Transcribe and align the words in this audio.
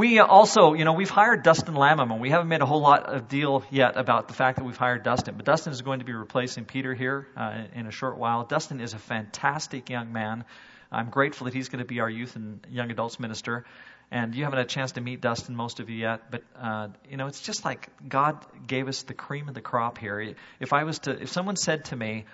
We 0.00 0.18
also, 0.18 0.72
you 0.72 0.86
know, 0.86 0.94
we've 0.94 1.10
hired 1.10 1.42
Dustin 1.42 1.74
Lamham, 1.74 2.10
and 2.10 2.22
we 2.22 2.30
haven't 2.30 2.48
made 2.48 2.62
a 2.62 2.64
whole 2.64 2.80
lot 2.80 3.04
of 3.04 3.28
deal 3.28 3.64
yet 3.68 3.98
about 3.98 4.28
the 4.28 4.32
fact 4.32 4.56
that 4.56 4.64
we've 4.64 4.74
hired 4.74 5.02
Dustin. 5.02 5.34
But 5.36 5.44
Dustin 5.44 5.74
is 5.74 5.82
going 5.82 5.98
to 5.98 6.06
be 6.06 6.14
replacing 6.14 6.64
Peter 6.64 6.94
here 6.94 7.28
uh, 7.36 7.64
in 7.74 7.86
a 7.86 7.90
short 7.90 8.16
while. 8.16 8.44
Dustin 8.44 8.80
is 8.80 8.94
a 8.94 8.98
fantastic 8.98 9.90
young 9.90 10.10
man. 10.10 10.46
I'm 10.90 11.10
grateful 11.10 11.44
that 11.44 11.52
he's 11.52 11.68
going 11.68 11.80
to 11.80 11.84
be 11.84 12.00
our 12.00 12.08
youth 12.08 12.34
and 12.34 12.66
young 12.70 12.90
adults 12.90 13.20
minister. 13.20 13.66
And 14.10 14.34
you 14.34 14.44
haven't 14.44 14.56
had 14.56 14.64
a 14.64 14.70
chance 14.70 14.92
to 14.92 15.02
meet 15.02 15.20
Dustin, 15.20 15.54
most 15.54 15.80
of 15.80 15.90
you 15.90 15.98
yet, 15.98 16.30
but 16.30 16.44
uh, 16.58 16.88
you 17.10 17.18
know, 17.18 17.26
it's 17.26 17.42
just 17.42 17.66
like 17.66 17.90
God 18.08 18.38
gave 18.66 18.88
us 18.88 19.02
the 19.02 19.12
cream 19.12 19.48
of 19.48 19.54
the 19.54 19.60
crop 19.60 19.98
here. 19.98 20.34
If 20.60 20.72
I 20.72 20.84
was 20.84 21.00
to, 21.00 21.10
if 21.10 21.28
someone 21.28 21.56
said 21.56 21.84
to 21.86 21.96
me, 21.96 22.24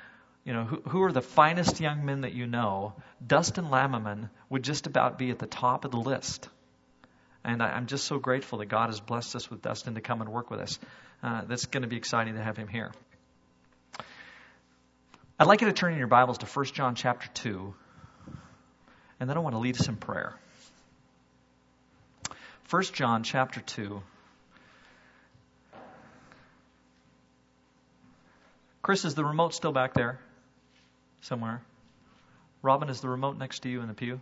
you 0.45 0.53
know, 0.53 0.63
who, 0.63 0.83
who 0.89 1.03
are 1.03 1.11
the 1.11 1.21
finest 1.21 1.81
young 1.81 2.05
men 2.05 2.21
that 2.21 2.33
you 2.33 2.47
know, 2.47 2.93
Dustin 3.27 3.65
Lammerman 3.71 4.31
would 4.51 4.63
just 4.63 4.87
about 4.87 5.19
be 5.19 5.33
at 5.33 5.41
the 5.41 5.49
top 5.49 5.85
of 5.85 5.91
the 5.91 5.97
list. 5.97 6.49
And 7.47 7.63
I, 7.63 7.77
am 7.77 7.87
just 7.87 8.07
so 8.07 8.19
grateful 8.19 8.59
that 8.59 8.67
God 8.67 8.87
has 8.89 8.99
blessed 8.99 9.37
us 9.37 9.49
with 9.49 9.63
Dustin 9.63 9.95
to 9.95 10.01
come 10.01 10.21
and 10.21 10.29
work 10.31 10.51
with 10.51 10.59
us. 10.59 10.81
Uh, 11.23 11.43
that's 11.47 11.67
going 11.67 11.83
to 11.83 11.89
be 11.89 11.97
exciting 11.97 12.35
to 12.35 12.43
have 12.43 12.57
him 12.57 12.67
here. 12.67 12.91
I'd 15.39 15.47
like 15.47 15.61
you 15.61 15.69
to 15.69 15.73
turn 15.73 15.93
in 15.93 15.99
your 15.99 16.09
Bibles 16.09 16.39
to 16.39 16.47
1 16.47 16.65
John 16.67 16.97
chapter 16.97 17.29
2, 17.35 17.73
and 19.21 19.31
then 19.31 19.37
I 19.37 19.41
want 19.41 19.55
to 19.55 19.61
lead 19.61 19.79
us 19.79 19.87
in 19.87 19.95
prayer. 19.95 20.35
1 22.69 22.83
John 22.95 23.23
chapter 23.23 23.61
2. 23.61 24.03
Chris, 28.83 29.05
is 29.05 29.15
the 29.15 29.25
remote 29.25 29.55
still 29.55 29.73
back 29.73 29.95
there 29.95 30.19
somewhere? 31.21 31.63
Robin, 32.61 32.89
is 32.89 33.01
the 33.01 33.09
remote 33.09 33.39
next 33.39 33.61
to 33.61 33.69
you 33.69 33.83
in 33.83 33.87
the 33.87 33.95
pew? 33.95 34.21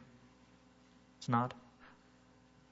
It's 1.20 1.28
not? 1.30 1.54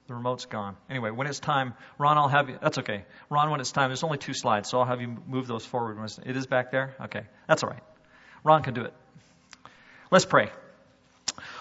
The 0.07 0.13
remote's 0.15 0.45
gone. 0.45 0.75
Anyway, 0.89 1.11
when 1.11 1.27
it's 1.27 1.39
time, 1.39 1.73
Ron, 1.97 2.17
I'll 2.17 2.27
have 2.27 2.49
you. 2.49 2.57
That's 2.61 2.77
okay. 2.79 3.05
Ron, 3.29 3.51
when 3.51 3.61
it's 3.61 3.71
time, 3.71 3.89
there's 3.89 4.03
only 4.03 4.17
two 4.17 4.33
slides, 4.33 4.69
so 4.69 4.79
I'll 4.79 4.85
have 4.85 4.99
you 4.99 5.15
move 5.27 5.47
those 5.47 5.65
forward. 5.65 5.97
It 6.25 6.35
is 6.35 6.45
back 6.45 6.71
there? 6.71 6.95
Okay. 7.05 7.21
That's 7.47 7.63
all 7.63 7.69
right. 7.69 7.83
Ron 8.43 8.63
can 8.63 8.73
do 8.73 8.81
it. 8.81 8.93
Let's 10.11 10.25
pray. 10.25 10.49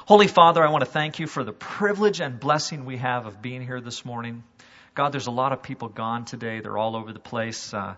Holy 0.06 0.26
Father, 0.26 0.62
I 0.62 0.70
want 0.70 0.84
to 0.84 0.90
thank 0.90 1.20
you 1.20 1.28
for 1.28 1.44
the 1.44 1.52
privilege 1.52 2.20
and 2.20 2.40
blessing 2.40 2.84
we 2.84 2.96
have 2.96 3.26
of 3.26 3.40
being 3.40 3.64
here 3.64 3.80
this 3.80 4.04
morning. 4.04 4.42
God, 4.94 5.12
there's 5.12 5.28
a 5.28 5.32
lot 5.32 5.52
of 5.52 5.62
people 5.62 5.88
gone 5.88 6.24
today. 6.24 6.60
They're 6.60 6.76
all 6.76 6.96
over 6.96 7.12
the 7.12 7.20
place. 7.20 7.72
Uh, 7.72 7.94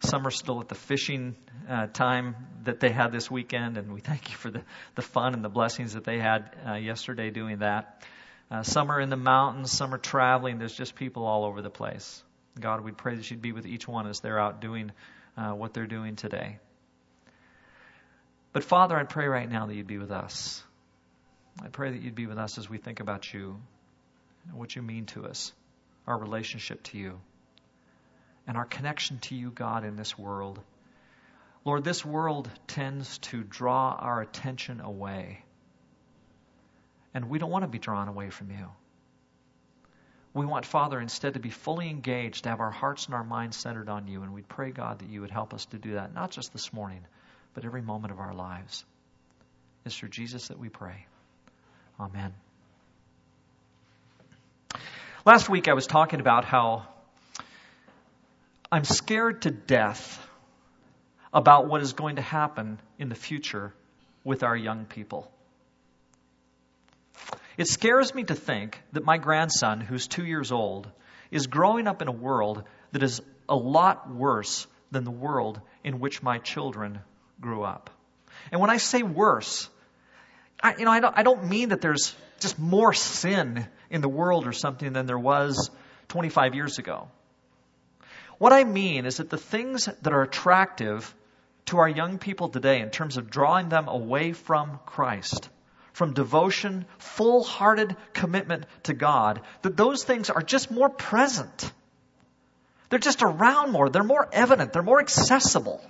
some 0.00 0.26
are 0.26 0.30
still 0.30 0.60
at 0.60 0.68
the 0.68 0.74
fishing 0.74 1.34
uh, 1.68 1.86
time 1.86 2.36
that 2.64 2.80
they 2.80 2.90
had 2.90 3.10
this 3.10 3.30
weekend, 3.30 3.78
and 3.78 3.92
we 3.92 4.00
thank 4.00 4.30
you 4.30 4.36
for 4.36 4.50
the, 4.50 4.62
the 4.94 5.02
fun 5.02 5.32
and 5.32 5.42
the 5.42 5.48
blessings 5.48 5.94
that 5.94 6.04
they 6.04 6.18
had 6.18 6.54
uh, 6.68 6.74
yesterday 6.74 7.30
doing 7.30 7.58
that. 7.58 8.04
Uh, 8.50 8.62
some 8.62 8.90
are 8.90 9.00
in 9.00 9.10
the 9.10 9.16
mountains, 9.16 9.72
some 9.72 9.92
are 9.92 9.98
traveling. 9.98 10.58
There's 10.58 10.74
just 10.74 10.94
people 10.94 11.24
all 11.24 11.44
over 11.44 11.62
the 11.62 11.70
place. 11.70 12.22
God, 12.58 12.82
we 12.82 12.92
pray 12.92 13.16
that 13.16 13.30
you'd 13.30 13.42
be 13.42 13.52
with 13.52 13.66
each 13.66 13.88
one 13.88 14.06
as 14.06 14.20
they're 14.20 14.38
out 14.38 14.60
doing 14.60 14.92
uh, 15.36 15.50
what 15.50 15.74
they're 15.74 15.86
doing 15.86 16.16
today. 16.16 16.58
But 18.52 18.64
Father, 18.64 18.96
I 18.96 19.02
pray 19.04 19.26
right 19.26 19.50
now 19.50 19.66
that 19.66 19.74
you'd 19.74 19.86
be 19.86 19.98
with 19.98 20.10
us. 20.10 20.62
I 21.62 21.68
pray 21.68 21.90
that 21.90 22.00
you'd 22.00 22.14
be 22.14 22.26
with 22.26 22.38
us 22.38 22.56
as 22.56 22.70
we 22.70 22.78
think 22.78 23.00
about 23.00 23.32
you, 23.32 23.60
and 24.48 24.58
what 24.58 24.76
you 24.76 24.82
mean 24.82 25.06
to 25.06 25.26
us, 25.26 25.52
our 26.06 26.16
relationship 26.16 26.82
to 26.84 26.98
you, 26.98 27.20
and 28.46 28.56
our 28.56 28.64
connection 28.64 29.18
to 29.18 29.34
you, 29.34 29.50
God, 29.50 29.84
in 29.84 29.96
this 29.96 30.16
world. 30.18 30.60
Lord, 31.64 31.82
this 31.82 32.04
world 32.04 32.48
tends 32.68 33.18
to 33.18 33.42
draw 33.42 33.96
our 33.98 34.20
attention 34.20 34.80
away. 34.80 35.42
And 37.16 37.30
we 37.30 37.38
don't 37.38 37.50
want 37.50 37.62
to 37.62 37.68
be 37.68 37.78
drawn 37.78 38.08
away 38.08 38.28
from 38.28 38.50
you. 38.50 38.68
We 40.34 40.44
want, 40.44 40.66
Father, 40.66 41.00
instead 41.00 41.32
to 41.32 41.40
be 41.40 41.48
fully 41.48 41.88
engaged, 41.88 42.42
to 42.42 42.50
have 42.50 42.60
our 42.60 42.70
hearts 42.70 43.06
and 43.06 43.14
our 43.14 43.24
minds 43.24 43.56
centered 43.56 43.88
on 43.88 44.06
you. 44.06 44.22
And 44.22 44.34
we 44.34 44.42
pray, 44.42 44.70
God, 44.70 44.98
that 44.98 45.08
you 45.08 45.22
would 45.22 45.30
help 45.30 45.54
us 45.54 45.64
to 45.70 45.78
do 45.78 45.94
that, 45.94 46.12
not 46.12 46.30
just 46.30 46.52
this 46.52 46.74
morning, 46.74 47.00
but 47.54 47.64
every 47.64 47.80
moment 47.80 48.12
of 48.12 48.20
our 48.20 48.34
lives. 48.34 48.84
It's 49.86 49.96
through 49.96 50.10
Jesus 50.10 50.48
that 50.48 50.58
we 50.58 50.68
pray. 50.68 51.06
Amen. 51.98 52.34
Last 55.24 55.48
week 55.48 55.68
I 55.68 55.72
was 55.72 55.86
talking 55.86 56.20
about 56.20 56.44
how 56.44 56.86
I'm 58.70 58.84
scared 58.84 59.40
to 59.42 59.50
death 59.50 60.22
about 61.32 61.66
what 61.66 61.80
is 61.80 61.94
going 61.94 62.16
to 62.16 62.22
happen 62.22 62.78
in 62.98 63.08
the 63.08 63.14
future 63.14 63.72
with 64.22 64.42
our 64.42 64.54
young 64.54 64.84
people. 64.84 65.32
It 67.56 67.68
scares 67.68 68.14
me 68.14 68.24
to 68.24 68.34
think 68.34 68.80
that 68.92 69.04
my 69.04 69.18
grandson, 69.18 69.80
who's 69.80 70.06
two 70.06 70.24
years 70.24 70.52
old, 70.52 70.88
is 71.30 71.46
growing 71.46 71.86
up 71.86 72.02
in 72.02 72.08
a 72.08 72.12
world 72.12 72.64
that 72.92 73.02
is 73.02 73.22
a 73.48 73.56
lot 73.56 74.10
worse 74.10 74.66
than 74.90 75.04
the 75.04 75.10
world 75.10 75.60
in 75.82 75.98
which 75.98 76.22
my 76.22 76.38
children 76.38 77.00
grew 77.40 77.62
up. 77.62 77.90
And 78.52 78.60
when 78.60 78.70
I 78.70 78.76
say 78.76 79.02
worse, 79.02 79.68
I, 80.62 80.76
you 80.76 80.84
know, 80.84 80.90
I 80.90 81.00
don't, 81.00 81.18
I 81.18 81.22
don't 81.22 81.48
mean 81.48 81.70
that 81.70 81.80
there's 81.80 82.14
just 82.40 82.58
more 82.58 82.92
sin 82.92 83.66
in 83.90 84.00
the 84.02 84.08
world 84.08 84.46
or 84.46 84.52
something 84.52 84.92
than 84.92 85.06
there 85.06 85.18
was 85.18 85.70
25 86.08 86.54
years 86.54 86.78
ago. 86.78 87.08
What 88.38 88.52
I 88.52 88.64
mean 88.64 89.06
is 89.06 89.16
that 89.16 89.30
the 89.30 89.38
things 89.38 89.86
that 89.86 90.12
are 90.12 90.22
attractive 90.22 91.14
to 91.66 91.78
our 91.78 91.88
young 91.88 92.18
people 92.18 92.48
today 92.48 92.80
in 92.80 92.90
terms 92.90 93.16
of 93.16 93.30
drawing 93.30 93.70
them 93.70 93.88
away 93.88 94.32
from 94.32 94.78
Christ 94.84 95.48
from 95.96 96.12
devotion, 96.12 96.84
full 96.98 97.42
hearted 97.42 97.96
commitment 98.12 98.66
to 98.82 98.92
God, 98.92 99.40
that 99.62 99.78
those 99.78 100.04
things 100.04 100.28
are 100.28 100.42
just 100.42 100.70
more 100.70 100.90
present. 100.90 101.72
They're 102.90 102.98
just 102.98 103.22
around 103.22 103.72
more. 103.72 103.88
They're 103.88 104.04
more 104.04 104.28
evident. 104.30 104.74
They're 104.74 104.82
more 104.82 105.00
accessible. 105.00 105.80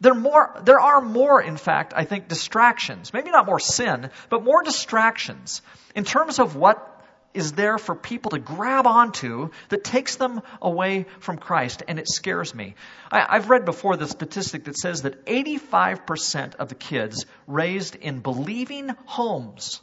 There, 0.00 0.14
more, 0.14 0.58
there 0.64 0.80
are 0.80 1.02
more, 1.02 1.42
in 1.42 1.58
fact, 1.58 1.92
I 1.94 2.04
think, 2.04 2.28
distractions. 2.28 3.12
Maybe 3.12 3.30
not 3.30 3.44
more 3.44 3.60
sin, 3.60 4.08
but 4.30 4.42
more 4.42 4.62
distractions 4.62 5.60
in 5.94 6.04
terms 6.04 6.38
of 6.38 6.56
what 6.56 6.93
is 7.34 7.52
there 7.52 7.78
for 7.78 7.96
people 7.96 8.30
to 8.30 8.38
grab 8.38 8.86
onto 8.86 9.50
that 9.68 9.82
takes 9.82 10.14
them 10.14 10.40
away 10.62 11.06
from 11.18 11.36
Christ, 11.36 11.82
and 11.86 11.98
it 11.98 12.08
scares 12.08 12.54
me. 12.54 12.76
I, 13.10 13.34
have 13.34 13.50
read 13.50 13.64
before 13.64 13.96
the 13.96 14.06
statistic 14.06 14.64
that 14.64 14.78
says 14.78 15.02
that 15.02 15.26
85% 15.26 16.54
of 16.54 16.68
the 16.68 16.76
kids 16.76 17.26
raised 17.48 17.96
in 17.96 18.20
believing 18.20 18.88
homes, 19.04 19.82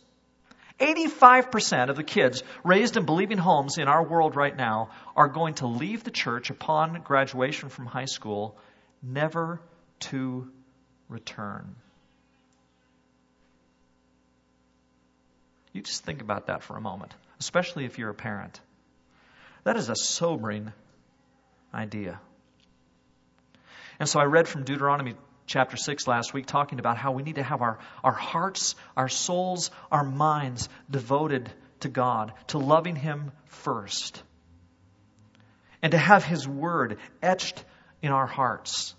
85% 0.79 1.89
of 1.89 1.97
the 1.97 2.03
kids 2.03 2.41
raised 2.63 2.95
in 2.95 3.05
believing 3.05 3.37
homes 3.37 3.77
in 3.77 3.87
our 3.87 4.03
world 4.03 4.35
right 4.35 4.55
now 4.55 4.89
are 5.15 5.27
going 5.27 5.55
to 5.55 5.67
leave 5.67 6.03
the 6.03 6.11
church 6.11 6.49
upon 6.49 7.01
graduation 7.03 7.69
from 7.69 7.85
high 7.85 8.05
school, 8.05 8.57
never 9.03 9.61
to 9.99 10.49
return. 11.09 11.75
You 15.73 15.81
just 15.81 16.03
think 16.03 16.21
about 16.21 16.47
that 16.47 16.63
for 16.63 16.75
a 16.75 16.81
moment 16.81 17.13
especially 17.41 17.85
if 17.85 17.97
you're 17.97 18.11
a 18.11 18.13
parent. 18.13 18.61
That 19.63 19.75
is 19.75 19.89
a 19.89 19.95
sobering 19.95 20.71
idea. 21.73 22.19
And 23.99 24.07
so 24.07 24.19
I 24.19 24.25
read 24.25 24.47
from 24.47 24.63
Deuteronomy 24.63 25.15
chapter 25.47 25.75
6 25.75 26.07
last 26.07 26.35
week 26.35 26.45
talking 26.45 26.77
about 26.77 26.97
how 26.97 27.13
we 27.13 27.23
need 27.23 27.35
to 27.35 27.43
have 27.43 27.63
our, 27.63 27.79
our 28.03 28.11
hearts, 28.11 28.75
our 28.95 29.09
souls, 29.09 29.71
our 29.91 30.03
minds 30.03 30.69
devoted 30.87 31.51
to 31.79 31.89
God, 31.89 32.31
to 32.49 32.59
loving 32.59 32.95
Him 32.95 33.31
first, 33.45 34.21
and 35.81 35.93
to 35.93 35.97
have 35.97 36.23
His 36.23 36.47
Word 36.47 36.99
etched 37.23 37.65
in 38.03 38.11
our 38.11 38.27
hearts. 38.27 38.93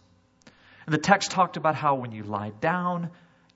And 0.86 0.92
the 0.92 0.98
text 0.98 1.30
talked 1.30 1.56
about 1.56 1.76
how 1.76 1.94
when 1.94 2.10
you 2.10 2.24
lie 2.24 2.50
down, 2.60 3.10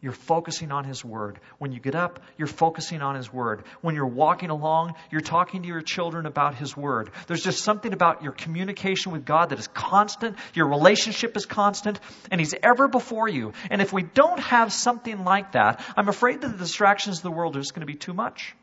you're 0.06 0.12
focusing 0.12 0.70
on 0.70 0.84
His 0.84 1.04
Word. 1.04 1.40
When 1.58 1.72
you 1.72 1.80
get 1.80 1.96
up, 1.96 2.20
you're 2.38 2.46
focusing 2.46 3.02
on 3.02 3.16
His 3.16 3.32
Word. 3.32 3.64
When 3.80 3.96
you're 3.96 4.06
walking 4.06 4.50
along, 4.50 4.94
you're 5.10 5.20
talking 5.20 5.62
to 5.62 5.68
your 5.68 5.80
children 5.80 6.26
about 6.26 6.54
His 6.54 6.76
Word. 6.76 7.10
There's 7.26 7.42
just 7.42 7.64
something 7.64 7.92
about 7.92 8.22
your 8.22 8.30
communication 8.30 9.10
with 9.10 9.24
God 9.24 9.48
that 9.48 9.58
is 9.58 9.66
constant. 9.66 10.36
Your 10.54 10.68
relationship 10.68 11.36
is 11.36 11.44
constant, 11.44 11.98
and 12.30 12.40
He's 12.40 12.54
ever 12.62 12.86
before 12.86 13.28
you. 13.28 13.52
And 13.68 13.82
if 13.82 13.92
we 13.92 14.04
don't 14.04 14.38
have 14.38 14.72
something 14.72 15.24
like 15.24 15.52
that, 15.52 15.84
I'm 15.96 16.08
afraid 16.08 16.40
that 16.42 16.52
the 16.52 16.58
distractions 16.58 17.16
of 17.16 17.22
the 17.24 17.32
world 17.32 17.56
are 17.56 17.60
just 17.60 17.74
going 17.74 17.80
to 17.80 17.92
be 17.92 17.98
too 17.98 18.14
much. 18.14 18.54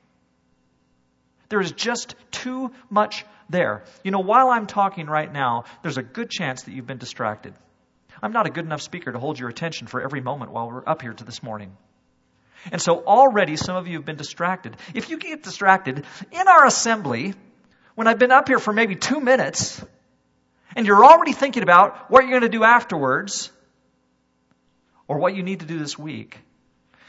There 1.50 1.60
is 1.60 1.74
just 1.74 2.16
too 2.32 2.72
much 2.90 3.26
there. 3.50 3.84
You 4.02 4.12
know, 4.12 4.22
while 4.22 4.48
I'm 4.48 4.66
talking 4.66 5.08
right 5.08 5.32
now, 5.32 5.66
there's 5.82 5.98
a 5.98 6.04
good 6.04 6.30
chance 6.30 6.64
that 6.64 6.72
you've 6.72 6.88
been 6.88 7.00
distracted. 7.00 7.54
I'm 8.24 8.32
not 8.32 8.48
a 8.48 8.50
good 8.50 8.64
enough 8.64 8.82
speaker 8.82 9.12
to 9.12 9.20
hold 9.20 9.38
your 9.38 9.50
attention 9.50 9.88
for 9.88 10.02
every 10.02 10.22
moment 10.22 10.52
while 10.52 10.70
we're 10.70 10.88
up 10.88 11.02
here 11.02 11.14
to 11.14 11.24
this 11.26 11.44
morning. 11.44 11.76
And 12.72 12.82
so 12.82 13.04
already 13.04 13.58
some 13.58 13.76
of 13.76 13.86
you 13.86 13.98
have 13.98 14.06
been 14.06 14.16
distracted. 14.16 14.78
If 14.94 15.10
you 15.10 15.18
get 15.18 15.44
distracted 15.44 16.06
in 16.32 16.48
our 16.48 16.66
assembly, 16.66 17.34
when 17.96 18.08
I've 18.08 18.20
been 18.20 18.32
up 18.32 18.48
here 18.48 18.60
for 18.60 18.72
maybe 18.72 18.96
two 18.96 19.20
minutes, 19.20 19.84
and 20.74 20.88
you're 20.88 21.04
already 21.04 21.34
thinking 21.34 21.64
about 21.64 22.10
what 22.10 22.22
you're 22.22 22.40
going 22.40 22.50
to 22.50 22.58
do 22.58 22.64
afterwards, 22.64 23.52
or 25.10 25.18
what 25.18 25.36
you 25.36 25.44
need 25.44 25.60
to 25.60 25.66
do 25.66 25.78
this 25.78 26.00
week, 26.00 26.40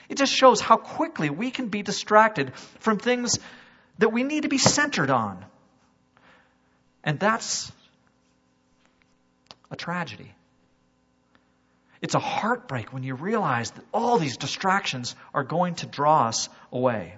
it 0.09 0.19
just 0.19 0.35
shows 0.35 0.61
how 0.61 0.77
quickly 0.77 1.31
we 1.31 1.53
can 1.53 1.69
be 1.69 1.83
distracted 1.83 2.53
from 2.81 2.99
things 2.99 3.39
that 3.99 4.09
we 4.09 4.25
need 4.25 4.43
to 4.43 4.49
be 4.49 4.59
centered 4.59 5.11
on 5.11 5.45
And 7.05 7.21
that's 7.21 7.71
a 9.71 9.77
tragedy. 9.77 10.33
It's 12.05 12.15
a 12.15 12.19
heartbreak 12.19 12.93
when 12.93 13.03
you 13.03 13.15
realize 13.15 13.71
that 13.71 13.85
all 13.91 14.19
these 14.19 14.37
distractions 14.37 15.17
are 15.33 15.43
going 15.43 15.77
to 15.77 15.87
draw 15.87 16.29
us 16.29 16.51
away. 16.71 17.15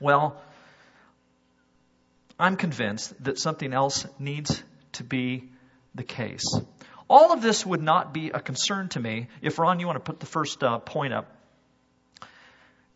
Well, 0.00 0.40
I'm 2.38 2.56
convinced 2.56 3.12
that 3.24 3.38
something 3.38 3.74
else 3.74 4.06
needs 4.18 4.62
to 4.92 5.04
be 5.04 5.50
the 5.94 6.04
case. 6.04 6.58
All 7.06 7.34
of 7.34 7.42
this 7.42 7.66
would 7.66 7.82
not 7.82 8.14
be 8.14 8.30
a 8.30 8.40
concern 8.40 8.88
to 8.94 8.98
me 8.98 9.28
if, 9.42 9.58
Ron, 9.58 9.78
you 9.78 9.86
want 9.86 9.96
to 9.96 10.10
put 10.10 10.20
the 10.20 10.32
first 10.38 10.64
uh, 10.64 10.78
point 10.78 11.12
up 11.12 11.30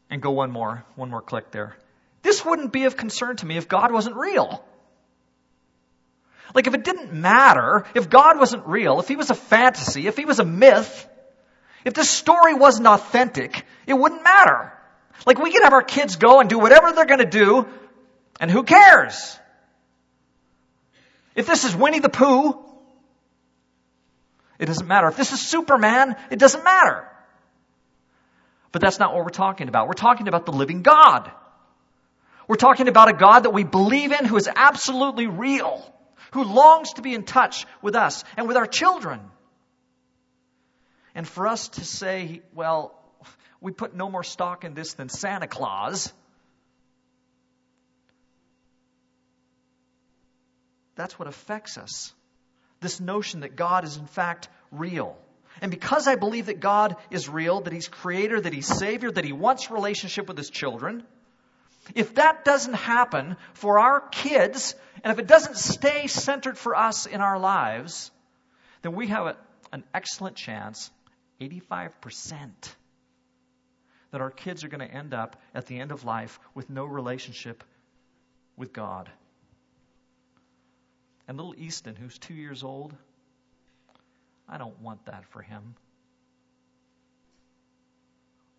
and 0.09 0.23
go 0.23 0.31
one 0.31 0.51
more, 0.51 0.83
one 0.95 1.11
more 1.11 1.21
click 1.21 1.51
there. 1.51 1.77
This 2.23 2.43
wouldn't 2.43 2.73
be 2.73 2.87
of 2.87 2.97
concern 2.97 3.37
to 3.37 3.45
me 3.45 3.59
if 3.59 3.69
God 3.69 3.93
wasn't 3.93 4.17
real. 4.17 4.65
Like 6.55 6.67
if 6.67 6.75
it 6.75 6.85
didn't 6.85 7.13
matter, 7.13 7.85
if 7.95 8.09
God 8.09 8.39
wasn't 8.39 8.67
real, 8.67 9.01
if 9.01 9.09
he 9.09 9.17
was 9.17 9.31
a 9.31 9.35
fantasy, 9.35 10.07
if 10.07 10.17
he 10.17 10.25
was 10.25 10.39
a 10.39 10.45
myth, 10.45 11.09
if 11.85 11.95
this 11.95 12.11
story 12.11 12.55
wasn't 12.55 12.87
authentic, 12.87 13.65
it 13.87 13.95
wouldn't 13.95 14.23
matter. 14.23 14.73
Like 15.27 15.39
we 15.39 15.53
could 15.53 15.63
have 15.63 15.73
our 15.73 15.83
kids 15.83 16.17
go 16.17 16.41
and 16.41 16.49
do 16.49 16.59
whatever 16.59 16.93
they're 16.93 17.07
going 17.07 17.21
to 17.21 17.27
do, 17.27 17.67
and 18.41 18.51
who 18.51 18.63
cares? 18.63 19.39
If 21.35 21.47
this 21.47 21.65
is 21.65 21.75
Winnie 21.77 22.01
the 22.01 22.09
Pooh, 22.09 22.59
it 24.59 24.67
doesn't 24.67 24.87
matter. 24.87 25.09
If 25.09 25.17
this 25.17 25.33
is 25.33 25.41
Superman, 25.41 26.17
it 26.31 26.39
doesn't 26.39 26.65
matter. 26.65 27.09
But 28.73 28.83
that's 28.83 28.99
not 28.99 29.15
what 29.15 29.25
we're 29.25 29.31
talking 29.31 29.69
about. 29.69 29.87
We're 29.87 29.95
talking 29.95 30.29
about 30.29 30.47
the 30.47 30.53
living 30.53 30.83
God. 30.83 31.31
We're 32.49 32.57
talking 32.57 32.89
about 32.89 33.09
a 33.09 33.13
God 33.13 33.41
that 33.41 33.51
we 33.51 33.65
believe 33.65 34.13
in 34.13 34.25
who 34.25 34.37
is 34.37 34.49
absolutely 34.55 35.27
real, 35.27 35.85
who 36.33 36.45
longs 36.45 36.95
to 36.95 37.03
be 37.03 37.15
in 37.15 37.25
touch 37.25 37.67
with 37.83 37.95
us 37.95 38.25
and 38.37 38.49
with 38.49 38.57
our 38.57 38.67
children. 38.67 39.21
And 41.15 41.27
for 41.27 41.47
us 41.47 41.69
to 41.69 41.85
say, 41.85 42.43
well, 42.55 42.95
we 43.61 43.73
put 43.73 43.95
no 43.95 44.11
more 44.11 44.23
stock 44.23 44.65
in 44.65 44.75
this 44.75 44.95
than 44.95 45.09
Santa 45.09 45.47
Claus, 45.47 46.13
that's 50.95 51.19
what 51.19 51.29
affects 51.29 51.79
us. 51.79 52.13
This 52.81 53.01
notion 53.01 53.41
that 53.41 53.57
God 53.57 53.85
is 53.85 53.97
in 53.97 54.07
fact 54.07 54.49
real. 54.71 55.17
And 55.63 55.71
because 55.71 56.07
I 56.07 56.17
believe 56.17 56.47
that 56.47 56.61
God 56.61 56.97
is 57.11 57.29
real, 57.29 57.63
that 57.63 57.73
He's 57.73 57.89
creator, 57.89 58.39
that 58.41 58.53
He's 58.53 58.67
savior, 58.67 59.11
that 59.11 59.25
He 59.25 59.33
wants 59.33 59.71
relationship 59.71 60.29
with 60.29 60.37
His 60.37 60.51
children, 60.51 61.03
if 61.95 62.15
that 62.17 62.45
doesn't 62.45 62.75
happen 62.75 63.37
for 63.55 63.79
our 63.79 64.01
kids, 64.01 64.75
and 65.03 65.13
if 65.13 65.19
it 65.19 65.27
doesn't 65.27 65.57
stay 65.57 66.07
centered 66.07 66.59
for 66.59 66.75
us 66.75 67.07
in 67.07 67.21
our 67.21 67.39
lives, 67.39 68.11
then 68.83 68.95
we 68.95 69.09
have 69.09 69.27
a, 69.27 69.37
an 69.73 69.85
excellent 69.95 70.37
chance, 70.37 70.91
85%, 71.41 71.91
that 74.11 74.21
our 74.21 74.31
kids 74.31 74.65
are 74.65 74.69
going 74.69 74.87
to 74.87 74.93
end 74.93 75.15
up 75.15 75.41
at 75.55 75.67
the 75.67 75.79
end 75.79 75.93
of 75.93 76.05
life 76.05 76.39
with 76.55 76.71
no 76.71 76.85
relationship 76.85 77.63
with 78.57 78.73
God. 78.73 79.11
And 81.29 81.37
little 81.37 81.55
Easton, 81.57 81.97
who's 81.97 82.19
two 82.19 82.35
years 82.35 82.63
old, 82.63 82.95
I 84.49 84.59
don't 84.59 84.81
want 84.81 85.05
that 85.07 85.25
for 85.27 85.43
him. 85.43 85.75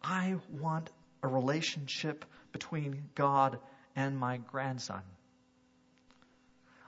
I 0.04 0.36
want 0.50 0.90
a 1.24 1.28
relationship 1.28 2.26
between 2.58 3.04
God 3.14 3.60
and 3.96 4.18
my 4.18 4.38
grandson. 4.38 5.04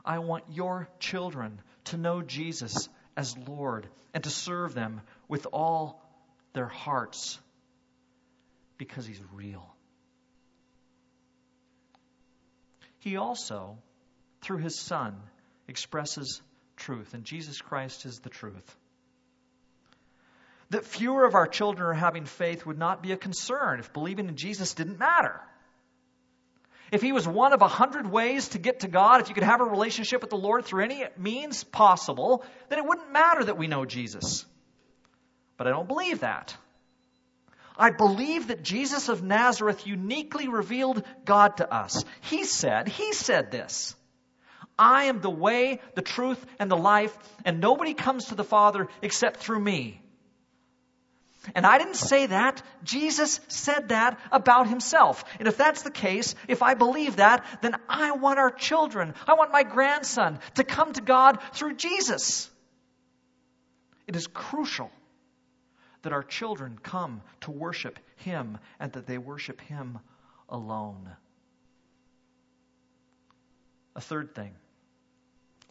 I 0.04 0.18
want 0.18 0.46
your 0.50 0.90
children 1.00 1.62
to 1.86 1.98
know 1.98 2.24
Jesus 2.24 2.90
as 3.16 3.38
Lord 3.48 3.88
and 4.12 4.24
to 4.24 4.32
serve 4.32 4.74
them 4.74 5.02
with 5.28 5.46
all 5.54 6.04
their 6.54 6.68
hearts 6.68 7.40
because 8.80 9.06
he's 9.06 9.22
real. 9.32 9.64
He 12.98 13.16
also, 13.18 13.78
through 14.42 14.58
his 14.58 14.80
Son, 14.80 15.16
expresses 15.68 16.42
truth, 16.78 17.14
and 17.14 17.24
Jesus 17.24 17.62
Christ 17.62 18.08
is 18.08 18.18
the 18.20 18.30
truth. 18.30 18.76
That 20.72 20.86
fewer 20.86 21.26
of 21.26 21.36
our 21.36 21.48
children 21.48 21.90
are 21.90 21.94
having 21.94 22.26
faith 22.26 22.66
would 22.66 22.80
not 22.80 23.04
be 23.04 23.12
a 23.12 23.18
concern 23.18 23.80
if 23.80 23.94
believing 23.94 24.30
in 24.30 24.36
Jesus 24.36 24.74
didn't 24.74 24.98
matter. 24.98 25.40
If 26.92 27.02
he 27.02 27.12
was 27.12 27.28
one 27.28 27.54
of 27.54 27.62
a 27.62 27.68
hundred 27.68 28.10
ways 28.10 28.50
to 28.50 28.58
get 28.58 28.82
to 28.82 28.88
God, 28.88 29.22
if 29.22 29.30
you 29.30 29.36
could 29.36 29.44
have 29.44 29.62
a 29.62 29.66
relationship 29.66 30.22
with 30.22 30.30
the 30.30 30.38
Lord 30.38 30.66
through 30.66 30.84
any 30.84 31.06
means 31.18 31.64
possible, 31.64 32.44
then 32.70 32.80
it 32.80 32.86
wouldn't 32.86 33.12
matter 33.12 33.44
that 33.44 33.58
we 33.58 33.68
know 33.68 33.86
Jesus. 33.86 34.46
But 35.58 35.68
I 35.68 35.72
don't 35.72 35.88
believe 35.88 36.22
that. 36.22 36.56
I 37.78 37.92
believe 37.92 38.48
that 38.48 38.64
Jesus 38.64 39.08
of 39.08 39.24
Nazareth 39.24 39.88
uniquely 39.88 40.48
revealed 40.48 41.04
God 41.24 41.58
to 41.58 41.74
us. 41.74 42.04
He 42.22 42.44
said, 42.44 42.90
He 42.90 43.14
said 43.14 43.52
this. 43.52 43.96
I 44.78 45.06
am 45.06 45.22
the 45.22 45.30
way, 45.30 45.80
the 45.96 46.02
truth, 46.02 46.44
and 46.58 46.72
the 46.72 46.78
life, 46.78 47.18
and 47.46 47.60
nobody 47.60 47.94
comes 47.94 48.26
to 48.26 48.36
the 48.36 48.44
Father 48.44 48.88
except 49.02 49.38
through 49.38 49.60
me. 49.60 50.02
And 51.56 51.66
I 51.66 51.78
didn't 51.78 51.96
say 51.96 52.26
that. 52.26 52.62
Jesus 52.84 53.40
said 53.48 53.90
that 53.90 54.20
about 54.32 54.68
himself. 54.68 55.24
And 55.40 55.48
if 55.48 55.58
that's 55.58 55.84
the 55.84 55.92
case, 55.92 56.36
if 56.48 56.62
I 56.62 56.74
believe 56.74 57.18
that, 57.18 57.46
then 57.62 57.76
I 57.88 58.12
want 58.12 58.40
our 58.40 58.52
children, 58.52 59.14
I 59.26 59.36
want 59.36 59.52
my 59.52 59.64
grandson 59.64 60.40
to 60.56 60.64
come 60.64 60.94
to 60.94 61.02
God 61.02 61.40
through 61.54 61.76
Jesus. 61.76 62.50
It 64.08 64.16
is 64.16 64.28
crucial 64.28 64.92
that 66.02 66.14
our 66.14 66.24
children 66.24 66.80
come 66.82 67.22
to 67.42 67.52
worship 67.52 68.00
him 68.18 68.58
and 68.80 68.92
that 68.94 69.06
they 69.08 69.18
worship 69.18 69.62
him 69.62 70.00
alone. 70.50 71.10
A 73.96 74.02
third 74.02 74.36
thing 74.36 74.52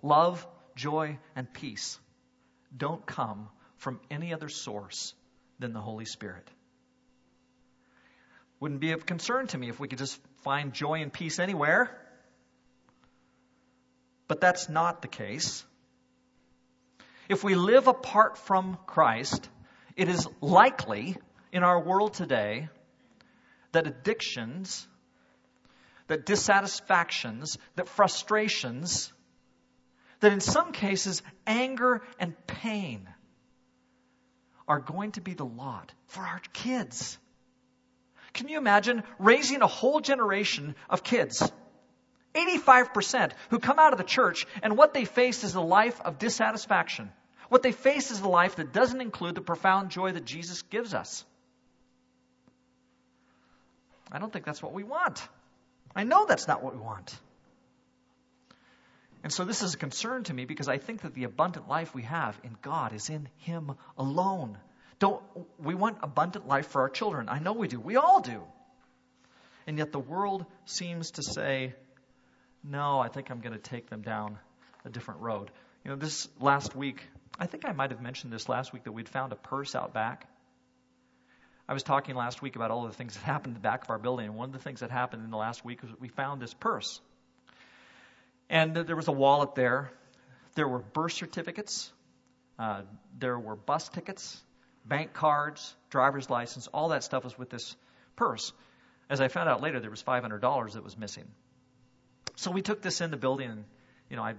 love, 0.02 0.46
joy, 0.76 1.18
and 1.34 1.52
peace 1.52 1.98
don't 2.74 3.04
come 3.04 3.48
from 3.76 4.00
any 4.10 4.32
other 4.32 4.48
source 4.48 5.14
than 5.58 5.72
the 5.72 5.80
Holy 5.80 6.04
Spirit. 6.04 6.48
Wouldn't 8.60 8.80
be 8.80 8.92
of 8.92 9.06
concern 9.06 9.46
to 9.48 9.58
me 9.58 9.68
if 9.68 9.78
we 9.78 9.88
could 9.88 9.98
just 9.98 10.20
find 10.42 10.72
joy 10.72 11.00
and 11.02 11.12
peace 11.12 11.38
anywhere. 11.38 11.90
But 14.26 14.40
that's 14.40 14.68
not 14.68 15.00
the 15.00 15.08
case. 15.08 15.64
If 17.28 17.44
we 17.44 17.54
live 17.54 17.88
apart 17.88 18.38
from 18.38 18.78
Christ, 18.86 19.48
it 19.96 20.08
is 20.08 20.26
likely 20.40 21.16
in 21.52 21.62
our 21.62 21.80
world 21.80 22.14
today 22.14 22.68
that 23.72 23.86
addictions, 23.86 24.86
that 26.08 26.24
dissatisfactions, 26.24 27.58
that 27.76 27.88
frustrations, 27.88 29.12
that 30.20 30.32
in 30.32 30.40
some 30.40 30.72
cases 30.72 31.22
anger 31.46 32.02
and 32.18 32.34
pain 32.46 33.08
are 34.68 34.78
going 34.78 35.12
to 35.12 35.20
be 35.20 35.34
the 35.34 35.44
lot 35.44 35.92
for 36.06 36.20
our 36.22 36.40
kids. 36.52 37.18
Can 38.34 38.48
you 38.48 38.58
imagine 38.58 39.02
raising 39.18 39.62
a 39.62 39.66
whole 39.66 40.00
generation 40.00 40.74
of 40.88 41.02
kids? 41.02 41.42
85% 42.34 43.32
who 43.48 43.58
come 43.58 43.78
out 43.78 43.92
of 43.92 43.98
the 43.98 44.04
church 44.04 44.46
and 44.62 44.76
what 44.76 44.94
they 44.94 45.04
face 45.04 45.42
is 45.44 45.54
a 45.54 45.60
life 45.60 46.00
of 46.02 46.18
dissatisfaction. 46.18 47.10
What 47.48 47.62
they 47.62 47.72
face 47.72 48.10
is 48.10 48.20
a 48.20 48.28
life 48.28 48.56
that 48.56 48.72
doesn't 48.72 49.00
include 49.00 49.34
the 49.34 49.40
profound 49.40 49.90
joy 49.90 50.12
that 50.12 50.24
Jesus 50.24 50.62
gives 50.62 50.92
us. 50.92 51.24
I 54.12 54.18
don't 54.18 54.32
think 54.32 54.44
that's 54.44 54.62
what 54.62 54.72
we 54.72 54.84
want. 54.84 55.26
I 55.96 56.04
know 56.04 56.26
that's 56.26 56.46
not 56.46 56.62
what 56.62 56.74
we 56.74 56.80
want. 56.80 57.18
And 59.28 59.32
so 59.34 59.44
this 59.44 59.60
is 59.60 59.74
a 59.74 59.76
concern 59.76 60.24
to 60.24 60.32
me 60.32 60.46
because 60.46 60.68
I 60.68 60.78
think 60.78 61.02
that 61.02 61.12
the 61.12 61.24
abundant 61.24 61.68
life 61.68 61.94
we 61.94 62.04
have 62.04 62.40
in 62.44 62.56
God 62.62 62.94
is 62.94 63.10
in 63.10 63.28
Him 63.36 63.72
alone. 63.98 64.56
Don't 65.00 65.22
we 65.58 65.74
want 65.74 65.98
abundant 66.00 66.48
life 66.48 66.68
for 66.68 66.80
our 66.80 66.88
children? 66.88 67.28
I 67.28 67.38
know 67.38 67.52
we 67.52 67.68
do. 67.68 67.78
We 67.78 67.96
all 67.96 68.22
do. 68.22 68.42
And 69.66 69.76
yet 69.76 69.92
the 69.92 69.98
world 69.98 70.46
seems 70.64 71.10
to 71.10 71.22
say, 71.22 71.74
no, 72.64 73.00
I 73.00 73.08
think 73.08 73.30
I'm 73.30 73.40
going 73.40 73.52
to 73.52 73.58
take 73.58 73.90
them 73.90 74.00
down 74.00 74.38
a 74.86 74.88
different 74.88 75.20
road. 75.20 75.50
You 75.84 75.90
know, 75.90 75.98
this 75.98 76.26
last 76.40 76.74
week, 76.74 77.06
I 77.38 77.44
think 77.44 77.68
I 77.68 77.72
might 77.72 77.90
have 77.90 78.00
mentioned 78.00 78.32
this 78.32 78.48
last 78.48 78.72
week 78.72 78.84
that 78.84 78.92
we'd 78.92 79.10
found 79.10 79.34
a 79.34 79.36
purse 79.36 79.74
out 79.74 79.92
back. 79.92 80.26
I 81.68 81.74
was 81.74 81.82
talking 81.82 82.14
last 82.14 82.40
week 82.40 82.56
about 82.56 82.70
all 82.70 82.86
the 82.86 82.94
things 82.94 83.12
that 83.12 83.24
happened 83.24 83.56
in 83.56 83.60
the 83.60 83.68
back 83.68 83.84
of 83.84 83.90
our 83.90 83.98
building, 83.98 84.24
and 84.24 84.36
one 84.36 84.48
of 84.48 84.54
the 84.54 84.58
things 84.58 84.80
that 84.80 84.90
happened 84.90 85.22
in 85.22 85.30
the 85.30 85.36
last 85.36 85.66
week 85.66 85.82
was 85.82 85.90
we 86.00 86.08
found 86.08 86.40
this 86.40 86.54
purse. 86.54 87.02
And 88.50 88.74
there 88.74 88.96
was 88.96 89.08
a 89.08 89.12
wallet 89.12 89.54
there. 89.54 89.92
There 90.54 90.68
were 90.68 90.78
birth 90.78 91.12
certificates. 91.12 91.92
Uh, 92.58 92.82
there 93.18 93.38
were 93.38 93.54
bus 93.54 93.88
tickets, 93.88 94.42
bank 94.84 95.12
cards, 95.12 95.74
driver's 95.90 96.28
license. 96.28 96.66
All 96.68 96.88
that 96.88 97.04
stuff 97.04 97.24
was 97.24 97.38
with 97.38 97.50
this 97.50 97.76
purse. 98.16 98.52
As 99.08 99.20
I 99.20 99.28
found 99.28 99.48
out 99.48 99.62
later, 99.62 99.80
there 99.80 99.90
was 99.90 100.02
$500 100.02 100.72
that 100.72 100.82
was 100.82 100.98
missing. 100.98 101.24
So 102.36 102.50
we 102.50 102.62
took 102.62 102.82
this 102.82 103.00
in 103.00 103.10
the 103.10 103.16
building, 103.16 103.50
and 103.50 103.64
you 104.10 104.16
know, 104.16 104.22
I 104.22 104.34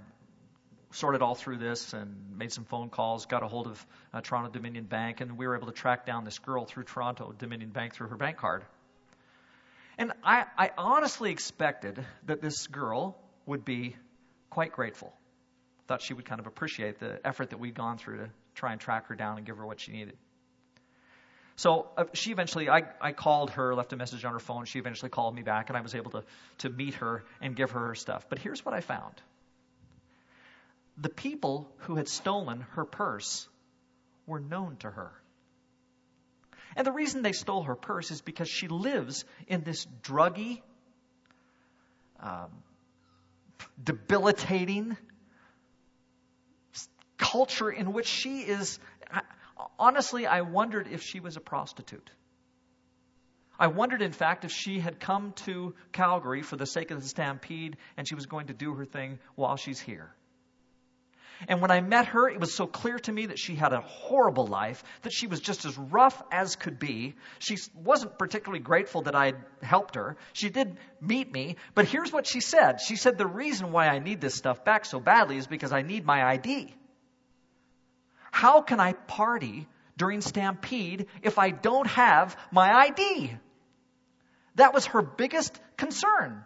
sorted 0.92 1.22
all 1.22 1.36
through 1.36 1.58
this 1.58 1.94
and 1.94 2.38
made 2.38 2.52
some 2.52 2.66
phone 2.66 2.90
calls, 2.90 3.26
got 3.26 3.44
a 3.44 3.48
hold 3.48 3.68
of 3.68 3.88
uh, 4.14 4.22
Toronto 4.22 4.50
Dominion 4.50 4.86
Bank, 4.86 5.22
and 5.22 5.38
we 5.38 5.48
were 5.48 5.56
able 5.56 5.68
to 5.68 5.74
track 5.74 6.06
down 6.06 6.26
this 6.26 6.40
girl 6.40 6.66
through 6.66 6.84
Toronto 6.84 7.34
Dominion 7.38 7.70
Bank 7.70 7.94
through 7.94 8.08
her 8.08 8.18
bank 8.18 8.38
card. 8.38 8.64
And 9.98 10.14
I, 10.24 10.46
I 10.58 10.72
honestly 10.78 11.32
expected 11.32 12.04
that 12.26 12.42
this 12.42 12.68
girl 12.68 13.18
would 13.50 13.66
be 13.66 13.96
quite 14.52 14.72
grateful. 14.72 15.12
Thought 15.88 16.04
she 16.04 16.14
would 16.14 16.26
kind 16.26 16.40
of 16.40 16.46
appreciate 16.46 17.00
the 17.00 17.20
effort 17.26 17.50
that 17.50 17.60
we'd 17.60 17.74
gone 17.74 17.98
through 17.98 18.18
to 18.18 18.30
try 18.54 18.72
and 18.72 18.80
track 18.80 19.08
her 19.08 19.16
down 19.16 19.38
and 19.38 19.46
give 19.46 19.58
her 19.58 19.66
what 19.66 19.80
she 19.80 19.92
needed. 19.92 20.16
So 21.56 21.90
uh, 21.98 22.06
she 22.14 22.32
eventually, 22.32 22.70
I, 22.70 22.84
I 23.02 23.12
called 23.12 23.50
her, 23.52 23.74
left 23.74 23.92
a 23.92 23.98
message 23.98 24.24
on 24.24 24.34
her 24.34 24.40
phone. 24.40 24.66
She 24.66 24.78
eventually 24.80 25.10
called 25.10 25.36
me 25.36 25.42
back, 25.42 25.70
and 25.70 25.78
I 25.78 25.82
was 25.82 25.96
able 25.96 26.12
to, 26.12 26.24
to 26.60 26.70
meet 26.70 26.94
her 26.96 27.24
and 27.42 27.56
give 27.56 27.72
her 27.72 27.88
her 27.88 27.96
stuff. 27.96 28.28
But 28.30 28.40
here's 28.40 28.64
what 28.64 28.74
I 28.76 28.82
found 28.82 29.16
the 30.98 31.10
people 31.10 31.70
who 31.80 31.96
had 31.96 32.08
stolen 32.08 32.62
her 32.72 32.86
purse 32.86 33.48
were 34.28 34.40
known 34.40 34.78
to 34.78 34.90
her. 34.90 35.12
And 36.76 36.86
the 36.86 36.92
reason 36.92 37.24
they 37.24 37.32
stole 37.32 37.64
her 37.64 37.76
purse 37.76 38.12
is 38.12 38.22
because 38.22 38.48
she 38.48 38.68
lives 38.68 39.26
in 39.48 39.64
this 39.64 39.88
druggy, 40.04 40.62
um, 42.20 42.52
debilitating 43.82 44.98
culture 47.18 47.70
in 47.70 47.94
which 47.94 48.08
she 48.08 48.42
is. 48.42 48.80
Honestly, 49.78 50.26
I 50.26 50.42
wondered 50.42 50.88
if 50.88 51.02
she 51.02 51.20
was 51.20 51.38
a 51.38 51.42
prostitute. 51.42 52.10
I 53.60 53.68
wondered, 53.68 54.02
in 54.02 54.14
fact, 54.14 54.46
if 54.46 54.52
she 54.52 54.80
had 54.80 55.02
come 55.02 55.34
to 55.44 55.76
Calgary 55.92 56.42
for 56.42 56.56
the 56.56 56.66
sake 56.66 56.92
of 56.92 57.02
the 57.02 57.08
stampede 57.08 57.76
and 57.98 58.08
she 58.08 58.16
was 58.16 58.26
going 58.26 58.48
to 58.48 58.54
do 58.54 58.74
her 58.74 58.86
thing 58.86 59.20
while 59.36 59.58
she's 59.58 59.82
here. 59.82 60.14
And 61.48 61.62
when 61.62 61.72
I 61.72 61.80
met 61.82 62.08
her, 62.08 62.28
it 62.28 62.40
was 62.40 62.54
so 62.54 62.68
clear 62.68 63.00
to 63.00 63.12
me 63.12 63.28
that 63.28 63.40
she 63.40 63.56
had 63.56 63.72
a 63.72 63.82
horrible 63.82 64.46
life, 64.46 64.84
that 65.04 65.14
she 65.14 65.28
was 65.28 65.40
just 65.40 65.66
as 65.66 65.78
rough 65.78 66.22
as 66.32 66.56
could 66.56 66.80
be. 66.80 67.16
She 67.40 67.58
wasn't 67.74 68.20
particularly 68.20 68.60
grateful 68.60 69.04
that 69.04 69.16
I 69.16 69.34
helped 69.62 69.96
her. 69.96 70.18
She 70.34 70.50
did 70.50 70.78
meet 71.00 71.32
me, 71.32 71.56
but 71.76 71.86
here's 71.86 72.12
what 72.12 72.28
she 72.28 72.42
said. 72.42 72.82
She 72.82 72.98
said, 72.98 73.18
The 73.18 73.28
reason 73.28 73.72
why 73.72 73.88
I 73.88 74.00
need 74.00 74.20
this 74.20 74.36
stuff 74.36 74.66
back 74.66 74.86
so 74.86 75.00
badly 75.00 75.38
is 75.38 75.48
because 75.48 75.72
I 75.72 75.82
need 75.82 76.06
my 76.06 76.24
ID. 76.24 76.74
How 78.32 78.62
can 78.62 78.80
I 78.80 78.94
party 78.94 79.68
during 79.98 80.22
Stampede 80.22 81.08
if 81.22 81.40
I 81.40 81.52
don't 81.52 81.88
have 81.88 82.38
my 82.52 82.72
ID? 82.72 83.34
That 84.56 84.74
was 84.74 84.86
her 84.88 85.02
biggest 85.02 85.60
concern. 85.78 86.44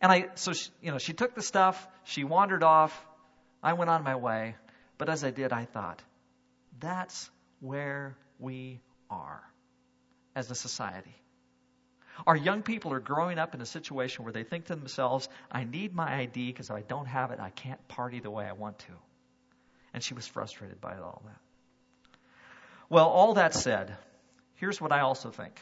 And 0.00 0.12
I, 0.12 0.28
so 0.34 0.52
she, 0.52 0.70
you 0.80 0.92
know, 0.92 0.98
she 0.98 1.12
took 1.12 1.34
the 1.34 1.42
stuff, 1.42 1.86
she 2.04 2.24
wandered 2.24 2.62
off, 2.62 3.06
I 3.62 3.72
went 3.72 3.90
on 3.90 4.04
my 4.04 4.16
way. 4.16 4.54
But 4.96 5.08
as 5.08 5.24
I 5.24 5.30
did, 5.30 5.52
I 5.52 5.64
thought, 5.64 6.02
that's 6.80 7.30
where 7.60 8.16
we 8.38 8.80
are 9.10 9.42
as 10.34 10.50
a 10.50 10.54
society. 10.54 11.14
Our 12.26 12.36
young 12.36 12.62
people 12.62 12.92
are 12.92 13.00
growing 13.00 13.38
up 13.38 13.54
in 13.54 13.60
a 13.60 13.66
situation 13.66 14.24
where 14.24 14.32
they 14.32 14.42
think 14.42 14.66
to 14.66 14.76
themselves, 14.76 15.28
I 15.50 15.64
need 15.64 15.94
my 15.94 16.12
ID 16.20 16.48
because 16.48 16.70
if 16.70 16.76
I 16.76 16.82
don't 16.82 17.06
have 17.06 17.30
it, 17.30 17.38
I 17.38 17.50
can't 17.50 17.86
party 17.88 18.20
the 18.20 18.30
way 18.30 18.44
I 18.44 18.52
want 18.52 18.78
to. 18.80 18.92
And 19.94 20.02
she 20.02 20.14
was 20.14 20.26
frustrated 20.26 20.80
by 20.80 20.96
all 20.96 21.22
that. 21.26 22.18
Well, 22.88 23.08
all 23.08 23.34
that 23.34 23.54
said, 23.54 23.96
here's 24.56 24.80
what 24.80 24.92
I 24.92 25.00
also 25.00 25.30
think. 25.30 25.60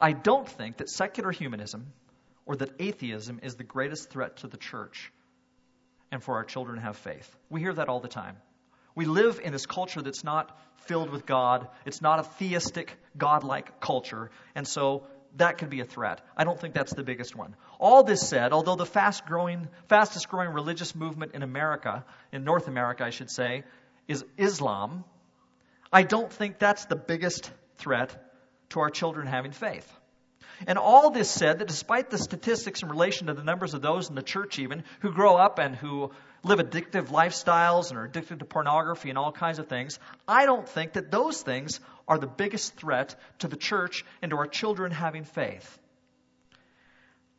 I 0.00 0.12
don't 0.12 0.48
think 0.48 0.78
that 0.78 0.88
secular 0.88 1.30
humanism 1.30 1.86
or 2.48 2.56
that 2.56 2.70
atheism 2.80 3.38
is 3.42 3.54
the 3.54 3.62
greatest 3.62 4.08
threat 4.10 4.38
to 4.38 4.48
the 4.48 4.56
church 4.56 5.12
and 6.10 6.22
for 6.22 6.36
our 6.36 6.44
children 6.44 6.76
to 6.76 6.82
have 6.82 6.96
faith. 6.96 7.36
We 7.50 7.60
hear 7.60 7.74
that 7.74 7.90
all 7.90 8.00
the 8.00 8.08
time. 8.08 8.36
We 8.94 9.04
live 9.04 9.38
in 9.44 9.52
this 9.52 9.66
culture 9.66 10.00
that's 10.00 10.24
not 10.24 10.58
filled 10.86 11.10
with 11.10 11.26
God. 11.26 11.68
It's 11.84 12.00
not 12.00 12.18
a 12.18 12.22
theistic, 12.22 12.96
godlike 13.16 13.80
culture. 13.80 14.30
And 14.54 14.66
so 14.66 15.04
that 15.36 15.58
could 15.58 15.68
be 15.68 15.80
a 15.80 15.84
threat. 15.84 16.22
I 16.38 16.44
don't 16.44 16.58
think 16.58 16.72
that's 16.72 16.94
the 16.94 17.02
biggest 17.02 17.36
one. 17.36 17.54
All 17.78 18.02
this 18.02 18.26
said, 18.26 18.54
although 18.54 18.76
the 18.76 18.86
fast 18.86 19.26
growing, 19.26 19.68
fastest 19.88 20.30
growing 20.30 20.48
religious 20.48 20.94
movement 20.94 21.34
in 21.34 21.42
America, 21.42 22.04
in 22.32 22.44
North 22.44 22.66
America, 22.66 23.04
I 23.04 23.10
should 23.10 23.30
say, 23.30 23.62
is 24.08 24.24
Islam, 24.38 25.04
I 25.92 26.02
don't 26.02 26.32
think 26.32 26.58
that's 26.58 26.86
the 26.86 26.96
biggest 26.96 27.52
threat 27.76 28.16
to 28.70 28.80
our 28.80 28.90
children 28.90 29.26
having 29.26 29.52
faith. 29.52 29.97
And 30.66 30.78
all 30.78 31.10
this 31.10 31.30
said 31.30 31.60
that 31.60 31.68
despite 31.68 32.10
the 32.10 32.18
statistics 32.18 32.82
in 32.82 32.88
relation 32.88 33.28
to 33.28 33.34
the 33.34 33.44
numbers 33.44 33.74
of 33.74 33.82
those 33.82 34.08
in 34.08 34.16
the 34.16 34.22
church, 34.22 34.58
even 34.58 34.82
who 35.00 35.12
grow 35.12 35.36
up 35.36 35.58
and 35.58 35.76
who 35.76 36.10
live 36.42 36.58
addictive 36.58 37.08
lifestyles 37.08 37.90
and 37.90 37.98
are 37.98 38.04
addicted 38.04 38.40
to 38.40 38.44
pornography 38.44 39.08
and 39.08 39.18
all 39.18 39.30
kinds 39.30 39.58
of 39.58 39.68
things, 39.68 39.98
I 40.26 40.46
don't 40.46 40.68
think 40.68 40.94
that 40.94 41.10
those 41.10 41.42
things 41.42 41.80
are 42.08 42.18
the 42.18 42.26
biggest 42.26 42.74
threat 42.74 43.14
to 43.40 43.48
the 43.48 43.56
church 43.56 44.04
and 44.20 44.30
to 44.30 44.36
our 44.36 44.46
children 44.46 44.90
having 44.90 45.24
faith. 45.24 45.78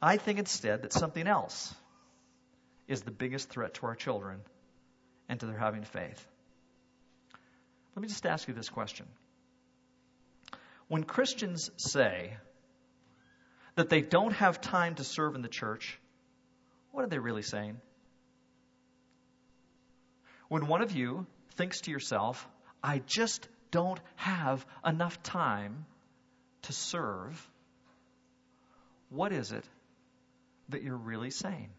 I 0.02 0.18
think 0.18 0.40
instead 0.40 0.84
that 0.84 0.94
something 0.94 1.28
else 1.28 1.74
is 2.88 3.02
the 3.02 3.12
biggest 3.12 3.50
threat 3.50 3.74
to 3.76 3.86
our 3.86 3.96
children 3.96 4.40
and 5.28 5.40
to 5.42 5.46
their 5.46 5.58
having 5.58 5.84
faith. 5.84 6.26
Let 7.96 8.02
me 8.02 8.08
just 8.08 8.26
ask 8.26 8.48
you 8.48 8.54
this 8.54 8.70
question. 8.70 9.06
When 10.88 11.04
Christians 11.04 11.70
say 11.78 12.38
that 13.80 13.88
they 13.88 14.02
don't 14.02 14.34
have 14.34 14.60
time 14.60 14.96
to 14.96 15.06
serve 15.06 15.36
in 15.36 15.42
the 15.42 15.48
church, 15.48 15.98
what 16.92 17.06
are 17.06 17.08
they 17.08 17.18
really 17.18 17.44
saying? 17.44 17.78
When 20.50 20.68
one 20.68 20.82
of 20.82 20.92
you 20.92 21.26
thinks 21.56 21.80
to 21.82 21.92
yourself, 21.92 22.46
I 22.84 23.02
just 23.06 23.48
don't 23.72 24.00
have 24.18 24.66
enough 24.86 25.24
time 25.24 25.86
to 26.64 26.74
serve, 26.74 27.50
what 29.10 29.32
is 29.32 29.54
it 29.54 29.64
that 30.68 30.84
you're 30.84 30.98
really 30.98 31.32
saying? 31.32 31.70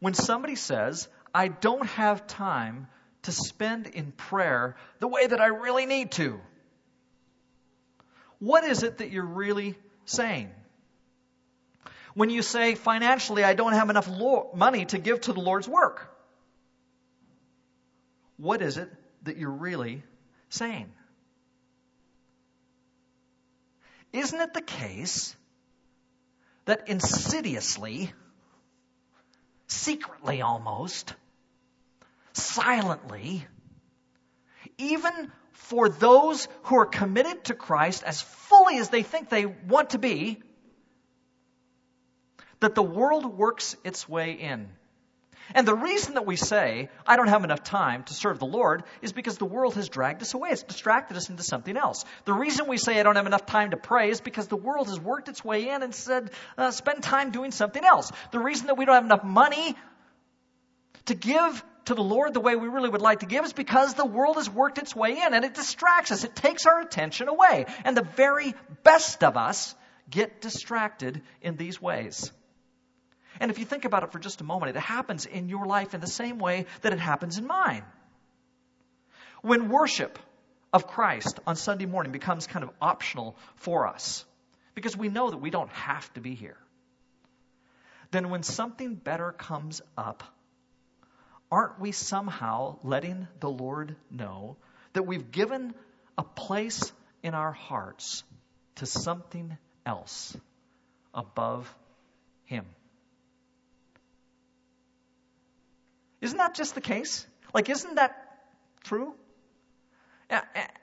When 0.00 0.14
somebody 0.14 0.56
says, 0.56 1.06
I 1.32 1.46
don't 1.46 1.86
have 1.86 2.26
time 2.26 2.88
to 3.22 3.30
spend 3.30 3.86
in 3.86 4.10
prayer 4.10 4.74
the 4.98 5.06
way 5.06 5.24
that 5.24 5.40
I 5.40 5.46
really 5.46 5.86
need 5.86 6.10
to, 6.12 6.40
what 8.44 8.64
is 8.64 8.82
it 8.82 8.98
that 8.98 9.10
you're 9.10 9.24
really 9.24 9.74
saying? 10.04 10.50
When 12.14 12.30
you 12.30 12.42
say, 12.42 12.74
financially, 12.74 13.42
I 13.42 13.54
don't 13.54 13.72
have 13.72 13.90
enough 13.90 14.08
money 14.54 14.84
to 14.86 14.98
give 14.98 15.22
to 15.22 15.32
the 15.32 15.40
Lord's 15.40 15.66
work, 15.66 16.14
what 18.36 18.60
is 18.60 18.76
it 18.76 18.90
that 19.22 19.38
you're 19.38 19.50
really 19.50 20.02
saying? 20.50 20.92
Isn't 24.12 24.40
it 24.40 24.54
the 24.54 24.62
case 24.62 25.34
that 26.66 26.88
insidiously, 26.88 28.12
secretly 29.66 30.42
almost, 30.42 31.14
silently, 32.32 33.46
even 34.78 35.32
for 35.54 35.88
those 35.88 36.46
who 36.64 36.76
are 36.76 36.86
committed 36.86 37.44
to 37.44 37.54
Christ 37.54 38.02
as 38.04 38.20
fully 38.20 38.78
as 38.78 38.90
they 38.90 39.02
think 39.02 39.28
they 39.28 39.46
want 39.46 39.90
to 39.90 39.98
be, 39.98 40.42
that 42.60 42.74
the 42.74 42.82
world 42.82 43.24
works 43.24 43.76
its 43.84 44.08
way 44.08 44.32
in. 44.32 44.68
And 45.54 45.68
the 45.68 45.74
reason 45.74 46.14
that 46.14 46.26
we 46.26 46.36
say, 46.36 46.88
I 47.06 47.16
don't 47.16 47.28
have 47.28 47.44
enough 47.44 47.62
time 47.62 48.04
to 48.04 48.14
serve 48.14 48.38
the 48.38 48.46
Lord, 48.46 48.84
is 49.02 49.12
because 49.12 49.36
the 49.36 49.44
world 49.44 49.74
has 49.74 49.88
dragged 49.88 50.22
us 50.22 50.34
away. 50.34 50.50
It's 50.50 50.62
distracted 50.62 51.16
us 51.16 51.28
into 51.28 51.42
something 51.42 51.76
else. 51.76 52.04
The 52.24 52.32
reason 52.32 52.66
we 52.66 52.78
say, 52.78 52.98
I 52.98 53.02
don't 53.02 53.16
have 53.16 53.26
enough 53.26 53.46
time 53.46 53.70
to 53.70 53.76
pray, 53.76 54.10
is 54.10 54.20
because 54.20 54.48
the 54.48 54.56
world 54.56 54.88
has 54.88 54.98
worked 54.98 55.28
its 55.28 55.44
way 55.44 55.68
in 55.68 55.82
and 55.82 55.94
said, 55.94 56.30
uh, 56.56 56.70
spend 56.70 57.02
time 57.02 57.30
doing 57.30 57.50
something 57.50 57.84
else. 57.84 58.10
The 58.32 58.38
reason 58.38 58.68
that 58.68 58.78
we 58.78 58.86
don't 58.86 58.94
have 58.94 59.04
enough 59.04 59.24
money 59.24 59.76
to 61.06 61.14
give 61.14 61.62
to 61.86 61.94
the 61.94 62.02
Lord 62.02 62.34
the 62.34 62.40
way 62.40 62.56
we 62.56 62.68
really 62.68 62.88
would 62.88 63.02
like 63.02 63.20
to 63.20 63.26
give 63.26 63.44
is 63.44 63.52
because 63.52 63.94
the 63.94 64.04
world 64.04 64.36
has 64.36 64.48
worked 64.48 64.78
its 64.78 64.94
way 64.96 65.20
in 65.20 65.34
and 65.34 65.44
it 65.44 65.54
distracts 65.54 66.12
us. 66.12 66.24
It 66.24 66.34
takes 66.34 66.66
our 66.66 66.80
attention 66.80 67.28
away. 67.28 67.66
And 67.84 67.96
the 67.96 68.02
very 68.16 68.54
best 68.82 69.22
of 69.22 69.36
us 69.36 69.74
get 70.10 70.40
distracted 70.40 71.22
in 71.42 71.56
these 71.56 71.80
ways. 71.80 72.32
And 73.40 73.50
if 73.50 73.58
you 73.58 73.64
think 73.64 73.84
about 73.84 74.02
it 74.02 74.12
for 74.12 74.18
just 74.18 74.40
a 74.40 74.44
moment, 74.44 74.76
it 74.76 74.80
happens 74.80 75.26
in 75.26 75.48
your 75.48 75.66
life 75.66 75.94
in 75.94 76.00
the 76.00 76.06
same 76.06 76.38
way 76.38 76.66
that 76.82 76.92
it 76.92 77.00
happens 77.00 77.38
in 77.38 77.46
mine. 77.46 77.84
When 79.42 79.68
worship 79.68 80.18
of 80.72 80.86
Christ 80.86 81.40
on 81.46 81.56
Sunday 81.56 81.86
morning 81.86 82.12
becomes 82.12 82.46
kind 82.46 82.64
of 82.64 82.70
optional 82.80 83.36
for 83.56 83.86
us, 83.86 84.24
because 84.74 84.96
we 84.96 85.08
know 85.08 85.30
that 85.30 85.36
we 85.36 85.50
don't 85.50 85.70
have 85.70 86.12
to 86.14 86.20
be 86.20 86.34
here, 86.34 86.56
then 88.10 88.30
when 88.30 88.42
something 88.42 88.94
better 88.94 89.32
comes 89.32 89.82
up, 89.98 90.22
aren't 91.54 91.78
we 91.78 91.92
somehow 91.92 92.76
letting 92.82 93.28
the 93.38 93.48
Lord 93.48 93.94
know 94.10 94.56
that 94.92 95.04
we've 95.04 95.30
given 95.30 95.72
a 96.18 96.24
place 96.24 96.92
in 97.22 97.32
our 97.32 97.52
hearts 97.52 98.24
to 98.76 98.86
something 98.86 99.56
else 99.86 100.36
above 101.14 101.72
him. 102.46 102.66
Isn't 106.20 106.38
that 106.38 106.56
just 106.56 106.74
the 106.74 106.80
case? 106.80 107.24
Like, 107.52 107.70
isn't 107.70 107.94
that 107.94 108.16
true? 108.82 109.14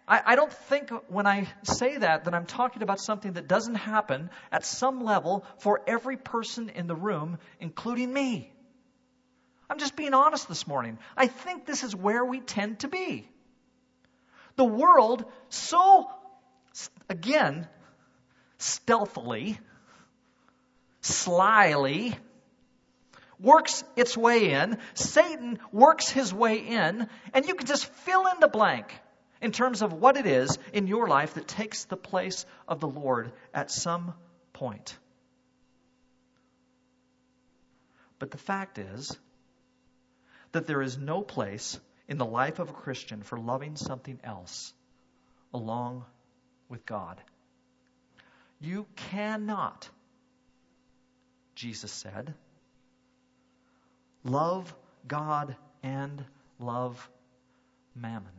I 0.08 0.38
don't 0.38 0.54
think 0.54 0.90
when 1.10 1.28
I 1.28 1.50
say 1.64 1.98
that 1.98 2.24
that 2.24 2.34
I'm 2.34 2.46
talking 2.46 2.82
about 2.82 3.02
something 3.02 3.34
that 3.34 3.50
doesn't 3.50 3.76
happen 3.76 4.30
at 4.54 4.66
some 4.66 5.04
level 5.04 5.44
for 5.58 5.82
every 5.86 6.16
person 6.16 6.70
in 6.70 6.88
the 6.88 6.96
room, 6.96 7.40
including 7.60 8.14
me. 8.14 8.54
I'm 9.72 9.78
just 9.78 9.96
being 9.96 10.14
honest 10.14 10.50
this 10.50 10.68
morning. 10.68 11.00
I 11.16 11.28
think 11.28 11.66
this 11.66 11.84
is 11.84 11.96
where 11.96 12.26
we 12.26 12.42
tend 12.42 12.80
to 12.80 12.90
be. 12.90 13.26
The 14.58 14.66
world 14.66 15.24
so, 15.48 16.12
again, 17.10 17.70
stealthily, 18.58 19.58
slyly, 21.00 22.14
works 23.40 23.86
its 23.96 24.18
way 24.18 24.52
in. 24.52 24.78
Satan 24.94 25.58
works 25.72 26.10
his 26.10 26.34
way 26.34 26.58
in, 26.58 27.08
and 27.34 27.48
you 27.48 27.56
can 27.56 27.66
just 27.66 27.86
fill 27.86 28.28
in 28.28 28.42
the 28.42 28.50
blank 28.50 28.94
in 29.42 29.54
terms 29.54 29.82
of 29.82 29.94
what 29.94 30.18
it 30.18 30.26
is 30.26 30.60
in 30.74 30.88
your 30.88 31.08
life 31.08 31.36
that 31.36 31.48
takes 31.48 31.86
the 31.86 31.96
place 31.96 32.46
of 32.68 32.82
the 32.82 32.90
Lord 32.90 33.32
at 33.54 33.72
some 33.72 34.16
point. 34.52 34.98
But 38.20 38.32
the 38.32 38.38
fact 38.38 38.78
is 38.78 39.18
that 40.52 40.68
there 40.68 40.82
is 40.82 40.98
no 40.98 41.22
place 41.22 41.80
in 42.08 42.18
the 42.18 42.26
life 42.26 42.60
of 42.60 42.70
a 42.70 42.74
Christian 42.74 43.24
for 43.24 43.40
loving 43.40 43.76
something 43.76 44.20
else 44.24 44.74
along 45.54 46.06
with 46.70 46.86
God. 46.86 47.22
You 48.60 48.86
cannot, 48.96 49.90
Jesus 51.56 51.92
said, 51.92 52.34
love 54.24 54.74
God 55.08 55.56
and 55.84 56.24
love 56.60 57.10
mammon. 57.96 58.32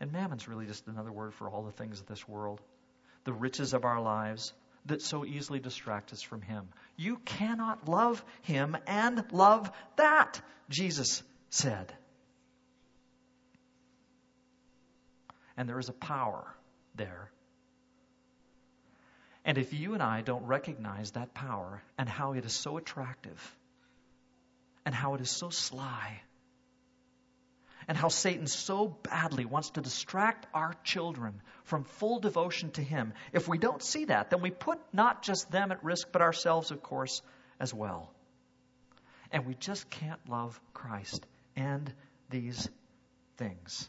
And 0.00 0.12
mammon's 0.12 0.48
really 0.48 0.66
just 0.66 0.86
another 0.88 1.12
word 1.12 1.32
for 1.34 1.48
all 1.48 1.62
the 1.62 1.72
things 1.72 2.00
of 2.00 2.06
this 2.06 2.28
world, 2.28 2.60
the 3.24 3.32
riches 3.32 3.72
of 3.72 3.84
our 3.84 4.00
lives 4.00 4.52
that 4.86 5.02
so 5.02 5.24
easily 5.24 5.58
distract 5.58 6.12
us 6.12 6.22
from 6.22 6.42
Him. 6.42 6.68
You 6.96 7.16
cannot 7.24 7.88
love 7.88 8.24
Him 8.42 8.76
and 8.86 9.24
love 9.32 9.70
that, 9.96 10.40
Jesus 10.68 11.22
said. 11.50 11.92
And 15.56 15.68
there 15.68 15.78
is 15.78 15.88
a 15.88 15.94
power 15.94 16.46
there. 16.94 17.30
And 19.44 19.58
if 19.58 19.72
you 19.72 19.94
and 19.94 20.02
I 20.02 20.22
don't 20.22 20.44
recognize 20.44 21.12
that 21.12 21.32
power 21.32 21.82
and 21.96 22.08
how 22.08 22.32
it 22.32 22.44
is 22.44 22.52
so 22.52 22.76
attractive 22.78 23.56
and 24.84 24.94
how 24.94 25.14
it 25.14 25.20
is 25.20 25.30
so 25.30 25.50
sly 25.50 26.20
and 27.88 27.96
how 27.96 28.08
Satan 28.08 28.46
so 28.46 28.88
badly 28.88 29.44
wants 29.44 29.70
to 29.70 29.80
distract 29.80 30.46
our 30.52 30.74
children 30.82 31.40
from 31.64 31.84
full 31.84 32.18
devotion 32.18 32.70
to 32.72 32.82
him. 32.82 33.12
If 33.32 33.48
we 33.48 33.58
don't 33.58 33.82
see 33.82 34.06
that, 34.06 34.30
then 34.30 34.40
we 34.40 34.50
put 34.50 34.78
not 34.92 35.22
just 35.22 35.50
them 35.50 35.70
at 35.70 35.84
risk, 35.84 36.08
but 36.12 36.22
ourselves, 36.22 36.70
of 36.70 36.82
course, 36.82 37.22
as 37.60 37.72
well. 37.72 38.12
And 39.30 39.46
we 39.46 39.54
just 39.54 39.88
can't 39.90 40.20
love 40.28 40.60
Christ 40.72 41.26
and 41.54 41.92
these 42.30 42.68
things. 43.36 43.88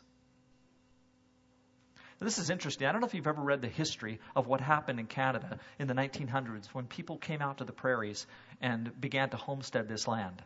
This 2.19 2.39
is 2.39 2.49
interesting. 2.49 2.87
I 2.87 2.91
don't 2.91 3.01
know 3.01 3.07
if 3.07 3.13
you've 3.13 3.27
ever 3.27 3.41
read 3.41 3.61
the 3.61 3.67
history 3.67 4.19
of 4.35 4.47
what 4.47 4.59
happened 4.59 4.99
in 4.99 5.05
Canada 5.05 5.59
in 5.77 5.87
the 5.87 5.93
1900s 5.93 6.65
when 6.73 6.87
people 6.87 7.17
came 7.17 7.43
out 7.43 7.59
to 7.59 7.63
the 7.63 7.73
prairies 7.73 8.25
and 8.59 8.99
began 8.99 9.29
to 9.29 9.37
homestead 9.37 9.87
this 9.87 10.07
land 10.07 10.41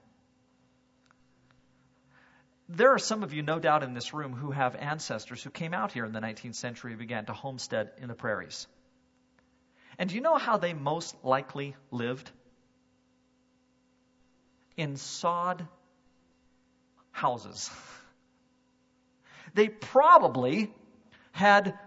there 2.74 2.94
are 2.94 3.00
some 3.00 3.24
of 3.24 3.34
you, 3.34 3.42
no 3.42 3.60
doubt, 3.60 3.84
in 3.84 3.94
this 3.94 4.14
room 4.14 4.34
who 4.34 4.52
have 4.52 4.76
ancestors 4.76 5.44
who 5.44 5.50
came 5.50 5.74
out 5.74 5.92
here 5.92 6.06
in 6.06 6.14
the 6.14 6.20
19th 6.20 6.56
century 6.56 6.92
and 6.92 7.00
began 7.00 7.26
to 7.26 7.34
homestead 7.34 7.92
in 7.98 8.08
the 8.08 8.14
prairies. 8.14 8.68
And 9.98 10.10
do 10.10 10.16
you 10.16 10.22
know 10.22 10.38
how 10.38 10.58
they 10.58 10.74
most 10.74 11.16
likely 11.24 11.76
lived? 11.92 12.32
In 14.78 14.96
sod 14.98 15.68
houses. 17.12 17.70
They 19.54 19.68
probably 19.68 20.74
had 21.34 21.78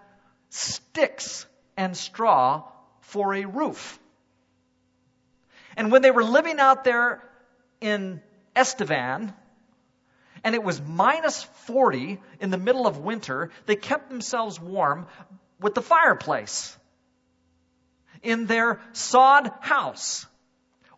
sticks 0.51 1.47
and 1.79 1.97
straw 1.97 2.65
for 3.01 3.33
a 3.35 3.47
roof. 3.47 3.99
And 5.75 5.91
when 5.91 6.03
they 6.03 6.11
were 6.11 6.25
living 6.25 6.59
out 6.61 6.85
there 6.85 7.23
in 7.81 8.21
Estevan, 8.55 9.33
and 10.45 10.55
it 10.55 10.63
was 10.63 10.81
minus 10.81 11.43
40 11.43 12.21
in 12.39 12.51
the 12.51 12.59
middle 12.59 12.87
of 12.87 12.99
winter, 12.99 13.51
they 13.65 13.77
kept 13.77 14.11
themselves 14.11 14.61
warm 14.61 15.07
with 15.59 15.75
the 15.75 15.83
fireplace 15.83 16.77
in 18.23 18.47
their 18.47 18.81
sod 18.93 19.51
house 19.61 20.27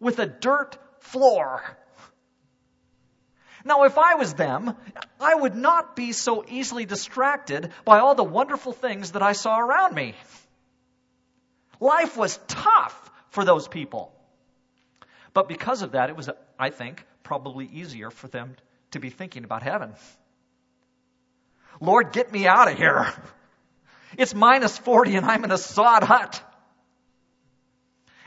with 0.01 0.19
a 0.19 0.27
dirt 0.27 0.77
floor. 0.99 1.63
Now, 3.65 3.85
if 3.85 3.99
I 3.99 4.15
was 4.15 4.35
them, 4.35 4.77
I 5.21 5.35
would 5.35 5.57
not 5.57 5.97
be 5.97 6.13
so 6.13 6.45
easily 6.49 6.85
distracted 6.85 7.71
by 7.85 8.01
all 8.01 8.15
the 8.15 8.25
wonderful 8.25 8.73
things 8.73 9.13
that 9.13 9.23
I 9.23 9.33
saw 9.33 9.59
around 9.59 9.95
me. 9.95 10.15
Life 11.81 12.17
was 12.17 12.39
tough 12.47 13.11
for 13.31 13.45
those 13.45 13.69
people. 13.69 14.13
But 15.35 15.49
because 15.49 15.83
of 15.83 15.93
that, 15.93 16.11
it 16.11 16.17
was, 16.17 16.31
I 16.59 16.71
think, 16.71 17.05
probably 17.23 17.67
easier 17.67 18.11
for 18.11 18.29
them 18.29 18.57
to 18.97 19.01
be 19.01 19.11
thinking 19.11 19.45
about 19.45 19.63
heaven. 19.63 19.95
Lord, 21.81 22.13
get 22.13 22.33
me 22.33 22.47
out 22.47 22.71
of 22.71 22.77
here. 22.77 23.13
It's 24.19 24.35
minus 24.35 24.77
40 24.79 25.17
and 25.17 25.27
I'm 25.27 25.45
in 25.45 25.51
a 25.51 25.59
sod 25.59 26.03
hut. 26.03 26.43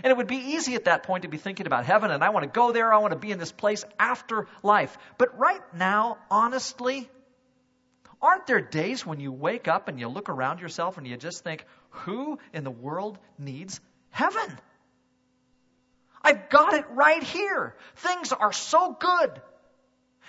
And 0.03 0.11
it 0.11 0.17
would 0.17 0.27
be 0.27 0.37
easy 0.37 0.75
at 0.75 0.85
that 0.85 1.03
point 1.03 1.23
to 1.23 1.29
be 1.29 1.37
thinking 1.37 1.67
about 1.67 1.85
heaven 1.85 2.11
and 2.11 2.23
I 2.23 2.29
want 2.29 2.43
to 2.43 2.49
go 2.49 2.71
there. 2.71 2.93
I 2.93 2.99
want 2.99 3.11
to 3.11 3.19
be 3.19 3.31
in 3.31 3.39
this 3.39 3.51
place 3.51 3.83
after 3.99 4.47
life. 4.63 4.97
But 5.17 5.37
right 5.37 5.61
now, 5.73 6.17
honestly, 6.31 7.09
aren't 8.21 8.47
there 8.47 8.61
days 8.61 9.05
when 9.05 9.19
you 9.19 9.31
wake 9.31 9.67
up 9.67 9.87
and 9.87 9.99
you 9.99 10.07
look 10.07 10.29
around 10.29 10.61
yourself 10.61 10.97
and 10.97 11.07
you 11.07 11.17
just 11.17 11.43
think, 11.43 11.65
who 11.89 12.39
in 12.53 12.63
the 12.63 12.71
world 12.71 13.17
needs 13.37 13.81
heaven? 14.11 14.57
I've 16.21 16.49
got 16.49 16.73
it 16.73 16.85
right 16.91 17.23
here. 17.23 17.75
Things 17.95 18.31
are 18.31 18.51
so 18.51 18.95
good. 18.99 19.41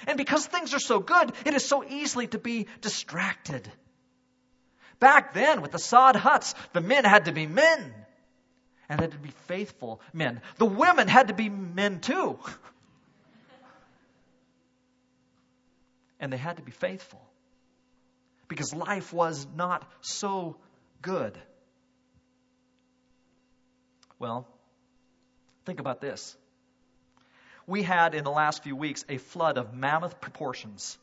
And 0.07 0.17
because 0.17 0.47
things 0.47 0.75
are 0.75 0.81
so 0.81 1.01
good, 1.01 1.33
it 1.45 1.55
is 1.55 1.65
so 1.65 1.85
easily 1.85 2.27
to 2.29 2.39
be 2.39 2.67
distracted. 2.81 3.71
Back 4.99 5.35
then, 5.35 5.63
with 5.63 5.73
the 5.73 5.79
sod 5.79 6.17
huts, 6.17 6.55
the 6.73 6.81
men 6.81 7.05
had 7.05 7.27
to 7.27 7.33
be 7.33 7.47
men 7.47 7.95
and 8.91 8.99
they 8.99 9.05
had 9.05 9.13
to 9.13 9.19
be 9.19 9.31
faithful 9.47 10.01
men. 10.13 10.43
The 10.59 10.67
women 10.67 11.07
had 11.07 11.29
to 11.29 11.35
be 11.35 11.49
men 11.49 12.01
too. 12.01 12.37
and 16.21 16.33
they 16.33 16.37
had 16.37 16.57
to 16.57 16.63
be 16.63 16.73
faithful 16.73 17.23
because 18.49 18.75
life 18.75 19.13
was 19.13 19.47
not 19.55 19.89
so 20.01 20.57
good. 21.03 21.39
Well, 24.19 24.49
think 25.67 25.79
about 25.79 26.01
this 26.01 26.37
we 27.71 27.83
had 27.85 28.15
in 28.15 28.25
the 28.25 28.31
last 28.31 28.65
few 28.65 28.75
weeks 28.75 29.05
a 29.09 29.17
flood 29.17 29.57
of 29.57 29.73
mammoth 29.73 30.21
proportions. 30.21 30.99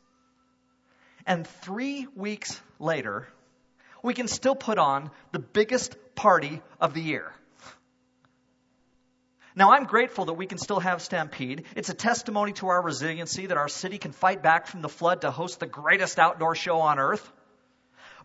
And 1.26 1.46
three 1.46 2.06
weeks 2.14 2.60
later, 2.78 3.26
we 4.02 4.12
can 4.12 4.28
still 4.28 4.54
put 4.54 4.78
on 4.78 5.10
the 5.32 5.38
biggest 5.38 5.96
party 6.14 6.60
of 6.78 6.92
the 6.92 7.00
year. 7.00 7.32
Now, 9.56 9.72
I'm 9.72 9.84
grateful 9.84 10.26
that 10.26 10.34
we 10.34 10.46
can 10.46 10.58
still 10.58 10.78
have 10.78 11.02
Stampede. 11.02 11.64
It's 11.74 11.88
a 11.88 11.94
testimony 11.94 12.52
to 12.54 12.68
our 12.68 12.80
resiliency 12.80 13.46
that 13.46 13.56
our 13.56 13.68
city 13.68 13.98
can 13.98 14.12
fight 14.12 14.42
back 14.42 14.68
from 14.68 14.82
the 14.82 14.88
flood 14.88 15.22
to 15.22 15.30
host 15.30 15.58
the 15.58 15.66
greatest 15.66 16.18
outdoor 16.18 16.54
show 16.54 16.80
on 16.80 16.98
earth. 16.98 17.32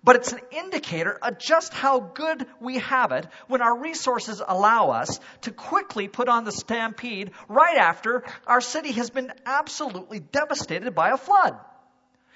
But 0.04 0.18
it's 0.18 0.34
an 0.34 0.42
indicator 0.52 1.18
of 1.22 1.40
just 1.40 1.74
how 1.74 2.00
good 2.02 2.46
we 2.60 2.80
have 2.80 3.14
it 3.14 3.26
when 3.48 3.62
our 3.62 3.80
resources 3.80 4.42
allow 4.46 4.90
us 4.90 5.20
to 5.42 5.52
quickly 5.52 6.10
put 6.10 6.28
on 6.28 6.44
the 6.44 6.52
stampede 6.52 7.32
right 7.48 7.78
after 7.78 8.24
our 8.46 8.60
city 8.60 8.92
has 8.92 9.10
been 9.10 9.32
absolutely 9.46 10.20
devastated 10.20 10.94
by 10.94 11.12
a 11.12 11.18
flood. 11.18 11.58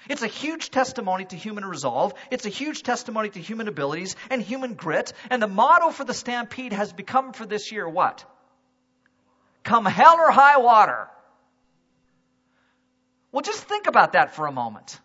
It's 0.08 0.22
a 0.22 0.28
huge 0.28 0.70
testimony 0.70 1.26
to 1.26 1.36
human 1.36 1.64
resolve. 1.64 2.14
It's 2.30 2.46
a 2.46 2.50
huge 2.50 2.82
testimony 2.82 3.28
to 3.30 3.40
human 3.40 3.68
abilities 3.68 4.16
and 4.30 4.40
human 4.40 4.74
grit. 4.74 5.12
And 5.28 5.42
the 5.42 5.48
motto 5.48 5.90
for 5.90 6.04
the 6.04 6.14
Stampede 6.14 6.72
has 6.72 6.92
become 6.92 7.32
for 7.32 7.44
this 7.44 7.70
year 7.72 7.86
what? 7.86 8.24
Come 9.64 9.84
hell 9.84 10.16
or 10.18 10.30
high 10.30 10.58
water. 10.58 11.08
Well, 13.32 13.42
just 13.42 13.62
think 13.64 13.86
about 13.86 14.12
that 14.12 14.34
for 14.34 14.46
a 14.46 14.52
moment. 14.52 14.98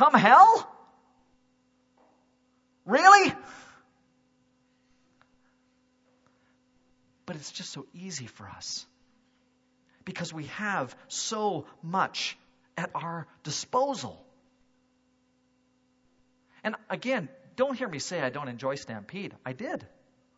Come 0.00 0.14
hell? 0.14 0.66
Really? 2.86 3.34
But 7.26 7.36
it's 7.36 7.52
just 7.52 7.70
so 7.70 7.84
easy 7.92 8.24
for 8.24 8.48
us 8.48 8.86
because 10.06 10.32
we 10.32 10.44
have 10.56 10.96
so 11.08 11.66
much 11.82 12.38
at 12.78 12.90
our 12.94 13.26
disposal. 13.42 14.24
And 16.64 16.76
again, 16.88 17.28
don't 17.56 17.76
hear 17.76 17.86
me 17.86 17.98
say 17.98 18.22
I 18.22 18.30
don't 18.30 18.48
enjoy 18.48 18.76
Stampede. 18.76 19.34
I 19.44 19.52
did. 19.52 19.86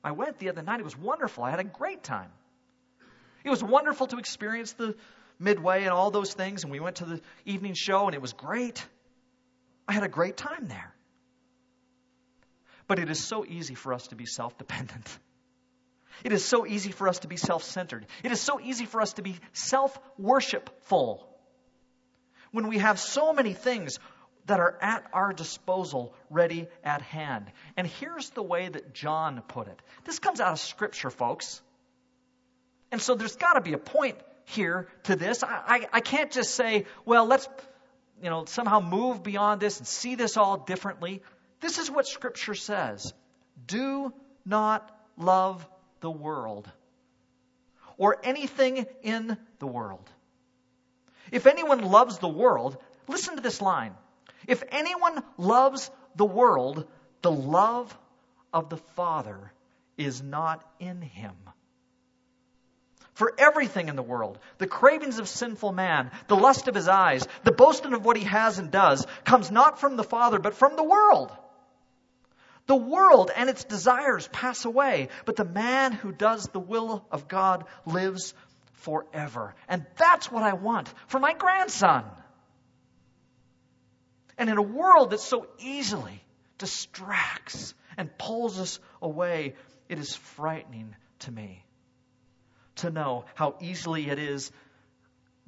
I 0.02 0.10
went 0.10 0.40
the 0.40 0.48
other 0.48 0.62
night. 0.62 0.80
It 0.80 0.84
was 0.84 0.98
wonderful. 0.98 1.44
I 1.44 1.50
had 1.50 1.60
a 1.60 1.64
great 1.78 2.02
time. 2.02 2.32
It 3.44 3.50
was 3.50 3.62
wonderful 3.62 4.08
to 4.08 4.18
experience 4.18 4.72
the 4.72 4.96
midway 5.38 5.82
and 5.84 5.90
all 5.90 6.10
those 6.10 6.34
things, 6.34 6.64
and 6.64 6.72
we 6.72 6.80
went 6.80 6.96
to 6.96 7.04
the 7.04 7.20
evening 7.44 7.74
show, 7.74 8.06
and 8.06 8.14
it 8.16 8.20
was 8.20 8.32
great. 8.32 8.84
I 9.86 9.92
had 9.92 10.02
a 10.02 10.08
great 10.08 10.36
time 10.36 10.68
there. 10.68 10.94
But 12.86 12.98
it 12.98 13.10
is 13.10 13.24
so 13.24 13.44
easy 13.44 13.74
for 13.74 13.94
us 13.94 14.08
to 14.08 14.16
be 14.16 14.26
self 14.26 14.56
dependent. 14.58 15.06
It 16.24 16.32
is 16.32 16.44
so 16.44 16.66
easy 16.66 16.92
for 16.92 17.08
us 17.08 17.20
to 17.20 17.26
be 17.26 17.36
self 17.36 17.64
centered. 17.64 18.06
It 18.22 18.30
is 18.30 18.40
so 18.40 18.60
easy 18.60 18.84
for 18.84 19.00
us 19.00 19.14
to 19.14 19.22
be 19.22 19.36
self 19.52 19.98
worshipful. 20.18 21.26
When 22.52 22.68
we 22.68 22.78
have 22.78 23.00
so 23.00 23.32
many 23.32 23.54
things 23.54 23.98
that 24.46 24.60
are 24.60 24.76
at 24.80 25.04
our 25.12 25.32
disposal, 25.32 26.14
ready 26.30 26.68
at 26.84 27.02
hand. 27.02 27.50
And 27.76 27.86
here's 27.86 28.30
the 28.30 28.42
way 28.42 28.68
that 28.68 28.92
John 28.92 29.42
put 29.48 29.68
it 29.68 29.80
this 30.04 30.18
comes 30.18 30.40
out 30.40 30.52
of 30.52 30.60
Scripture, 30.60 31.10
folks. 31.10 31.60
And 32.90 33.00
so 33.00 33.14
there's 33.14 33.36
got 33.36 33.54
to 33.54 33.60
be 33.60 33.72
a 33.72 33.78
point 33.78 34.18
here 34.44 34.88
to 35.04 35.16
this. 35.16 35.42
I, 35.42 35.62
I, 35.66 35.86
I 35.94 36.00
can't 36.00 36.30
just 36.30 36.54
say, 36.54 36.84
well, 37.06 37.26
let's 37.26 37.48
you 38.22 38.30
know, 38.30 38.44
somehow 38.44 38.80
move 38.80 39.22
beyond 39.22 39.60
this 39.60 39.78
and 39.78 39.86
see 39.86 40.14
this 40.14 40.36
all 40.36 40.56
differently. 40.56 41.22
This 41.60 41.78
is 41.78 41.90
what 41.90 42.06
Scripture 42.06 42.54
says 42.54 43.12
Do 43.66 44.12
not 44.46 44.88
love 45.16 45.68
the 46.00 46.10
world 46.10 46.70
or 47.98 48.18
anything 48.22 48.86
in 49.02 49.36
the 49.58 49.66
world. 49.66 50.08
If 51.30 51.46
anyone 51.46 51.82
loves 51.82 52.18
the 52.18 52.28
world, 52.28 52.76
listen 53.08 53.36
to 53.36 53.42
this 53.42 53.60
line. 53.60 53.94
If 54.46 54.62
anyone 54.70 55.22
loves 55.36 55.90
the 56.16 56.24
world, 56.24 56.86
the 57.22 57.30
love 57.30 57.96
of 58.52 58.68
the 58.68 58.76
Father 58.76 59.52
is 59.96 60.22
not 60.22 60.64
in 60.78 61.00
him. 61.00 61.34
For 63.14 63.34
everything 63.36 63.88
in 63.88 63.96
the 63.96 64.02
world, 64.02 64.38
the 64.58 64.66
cravings 64.66 65.18
of 65.18 65.28
sinful 65.28 65.72
man, 65.72 66.10
the 66.28 66.36
lust 66.36 66.66
of 66.66 66.74
his 66.74 66.88
eyes, 66.88 67.26
the 67.44 67.52
boasting 67.52 67.92
of 67.92 68.04
what 68.04 68.16
he 68.16 68.24
has 68.24 68.58
and 68.58 68.70
does, 68.70 69.06
comes 69.24 69.50
not 69.50 69.78
from 69.78 69.96
the 69.96 70.04
Father, 70.04 70.38
but 70.38 70.54
from 70.54 70.76
the 70.76 70.84
world. 70.84 71.30
The 72.66 72.76
world 72.76 73.30
and 73.36 73.50
its 73.50 73.64
desires 73.64 74.28
pass 74.28 74.64
away, 74.64 75.08
but 75.26 75.36
the 75.36 75.44
man 75.44 75.92
who 75.92 76.10
does 76.10 76.46
the 76.46 76.60
will 76.60 77.04
of 77.10 77.28
God 77.28 77.64
lives 77.84 78.32
forever. 78.72 79.54
And 79.68 79.84
that's 79.96 80.30
what 80.30 80.42
I 80.42 80.54
want 80.54 80.92
for 81.08 81.18
my 81.18 81.34
grandson. 81.34 82.04
And 84.38 84.48
in 84.48 84.56
a 84.56 84.62
world 84.62 85.10
that 85.10 85.20
so 85.20 85.46
easily 85.58 86.24
distracts 86.56 87.74
and 87.98 88.16
pulls 88.16 88.58
us 88.58 88.80
away, 89.02 89.54
it 89.88 89.98
is 89.98 90.16
frightening 90.16 90.94
to 91.20 91.30
me 91.30 91.62
to 92.76 92.90
know 92.90 93.24
how 93.34 93.56
easily 93.60 94.08
it 94.08 94.18
is 94.18 94.50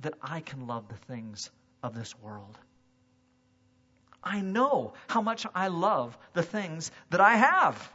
that 0.00 0.14
I 0.22 0.40
can 0.40 0.66
love 0.66 0.88
the 0.88 0.96
things 1.12 1.50
of 1.82 1.94
this 1.94 2.18
world. 2.20 2.58
I 4.22 4.40
know 4.40 4.94
how 5.08 5.20
much 5.20 5.46
I 5.54 5.68
love 5.68 6.16
the 6.32 6.42
things 6.42 6.90
that 7.10 7.20
I 7.20 7.37
have. 7.37 7.92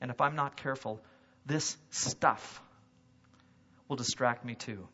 And 0.00 0.10
if 0.10 0.20
I'm 0.20 0.36
not 0.36 0.56
careful, 0.56 1.00
this 1.44 1.76
stuff 1.90 2.62
will 3.88 3.96
distract 3.96 4.44
me 4.44 4.54
too. 4.54 4.86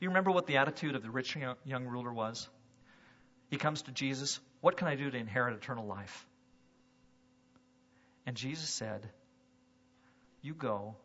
You 0.00 0.08
remember 0.08 0.32
what 0.32 0.46
the 0.46 0.56
attitude 0.56 0.96
of 0.96 1.02
the 1.02 1.10
rich 1.10 1.36
young 1.64 1.84
ruler 1.86 2.12
was? 2.12 2.48
He 3.48 3.56
comes 3.56 3.82
to 3.82 3.92
Jesus, 3.92 4.40
What 4.60 4.76
can 4.76 4.88
I 4.88 4.96
do 4.96 5.10
to 5.10 5.16
inherit 5.16 5.54
eternal 5.54 5.86
life? 5.86 6.26
And 8.26 8.36
Jesus 8.36 8.68
said, 8.68 9.08
You 10.42 10.54
go, 10.54 10.96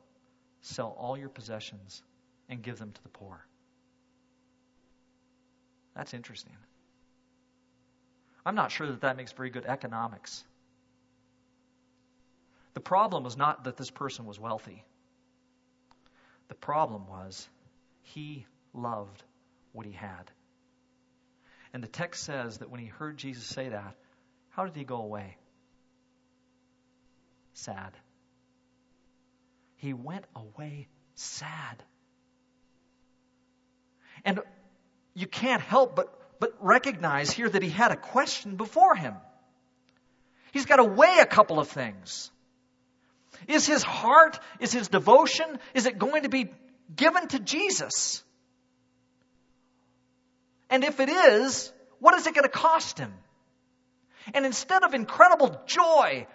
sell 0.61 0.95
all 0.97 1.17
your 1.17 1.29
possessions, 1.29 2.01
and 2.49 2.61
give 2.61 2.77
them 2.77 2.91
to 2.91 3.03
the 3.03 3.09
poor. 3.09 3.45
That's 5.95 6.13
interesting. 6.13 6.55
I'm 8.45 8.55
not 8.55 8.71
sure 8.71 8.87
that 8.87 9.01
that 9.01 9.17
makes 9.17 9.31
very 9.33 9.49
good 9.49 9.65
economics. 9.65 10.43
The 12.75 12.79
problem 12.79 13.23
was 13.23 13.35
not 13.35 13.63
that 13.63 13.75
this 13.75 13.89
person 13.89 14.25
was 14.25 14.39
wealthy. 14.39 14.85
The 16.47 16.55
problem 16.55 17.07
was 17.07 17.49
he 18.03 18.45
loved 18.73 19.23
what 19.73 19.85
he 19.85 19.91
had. 19.91 20.31
And 21.73 21.83
the 21.83 21.87
text 21.87 22.23
says 22.23 22.59
that 22.59 22.69
when 22.69 22.79
he 22.79 22.85
heard 22.85 23.17
Jesus 23.17 23.43
say 23.43 23.69
that, 23.69 23.95
how 24.49 24.65
did 24.65 24.75
he 24.75 24.83
go 24.83 24.97
away? 24.97 25.35
Sad. 27.57 27.91
He 29.77 29.93
went 29.93 30.25
away 30.35 30.87
sad. 31.15 31.83
And 34.23 34.39
you 35.13 35.27
can't 35.27 35.61
help 35.61 35.95
but, 35.95 36.39
but 36.39 36.53
recognize 36.59 37.31
here 37.31 37.49
that 37.49 37.61
he 37.63 37.69
had 37.69 37.91
a 37.91 37.95
question 37.95 38.55
before 38.55 38.95
him. 38.95 39.15
He's 40.51 40.65
got 40.65 40.77
to 40.77 40.83
weigh 40.83 41.17
a 41.19 41.25
couple 41.25 41.59
of 41.59 41.67
things. 41.67 42.31
Is 43.47 43.67
his 43.67 43.83
heart, 43.83 44.39
is 44.59 44.71
his 44.71 44.87
devotion, 44.87 45.59
is 45.73 45.85
it 45.85 45.97
going 45.97 46.23
to 46.23 46.29
be 46.29 46.51
given 46.95 47.27
to 47.29 47.39
Jesus? 47.39 48.23
And 50.69 50.83
if 50.83 50.99
it 50.99 51.09
is, 51.09 51.71
what 51.99 52.15
is 52.15 52.27
it 52.27 52.33
going 52.33 52.43
to 52.43 52.49
cost 52.49 52.97
him? 52.97 53.13
And 54.33 54.45
instead 54.45 54.83
of 54.83 54.93
incredible 54.93 55.61
joy 55.65 56.27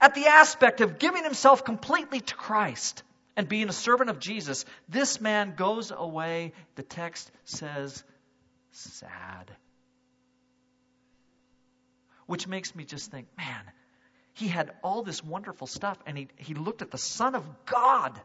at 0.00 0.14
the 0.14 0.26
aspect 0.26 0.80
of 0.80 0.98
giving 0.98 1.24
himself 1.24 1.64
completely 1.64 2.20
to 2.20 2.34
Christ 2.34 3.02
and 3.36 3.48
being 3.48 3.68
a 3.68 3.72
servant 3.72 4.10
of 4.10 4.18
Jesus, 4.18 4.64
this 4.88 5.20
man 5.20 5.54
goes 5.56 5.90
away, 5.90 6.52
the 6.76 6.82
text 6.82 7.30
says, 7.44 8.02
sad. 8.72 9.50
Which 12.26 12.46
makes 12.46 12.74
me 12.74 12.84
just 12.84 13.10
think, 13.10 13.26
man, 13.36 13.62
he 14.34 14.48
had 14.48 14.70
all 14.82 15.02
this 15.02 15.24
wonderful 15.24 15.66
stuff, 15.66 15.98
and 16.06 16.16
he, 16.16 16.28
he 16.36 16.54
looked 16.54 16.82
at 16.82 16.90
the 16.90 16.98
Son 16.98 17.34
of 17.34 17.44
God 17.66 18.20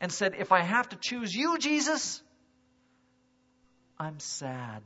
and 0.00 0.12
said, 0.12 0.34
If 0.38 0.52
I 0.52 0.60
have 0.60 0.88
to 0.90 0.96
choose 0.96 1.34
you, 1.34 1.58
Jesus, 1.58 2.22
I'm 3.98 4.18
sad. 4.20 4.82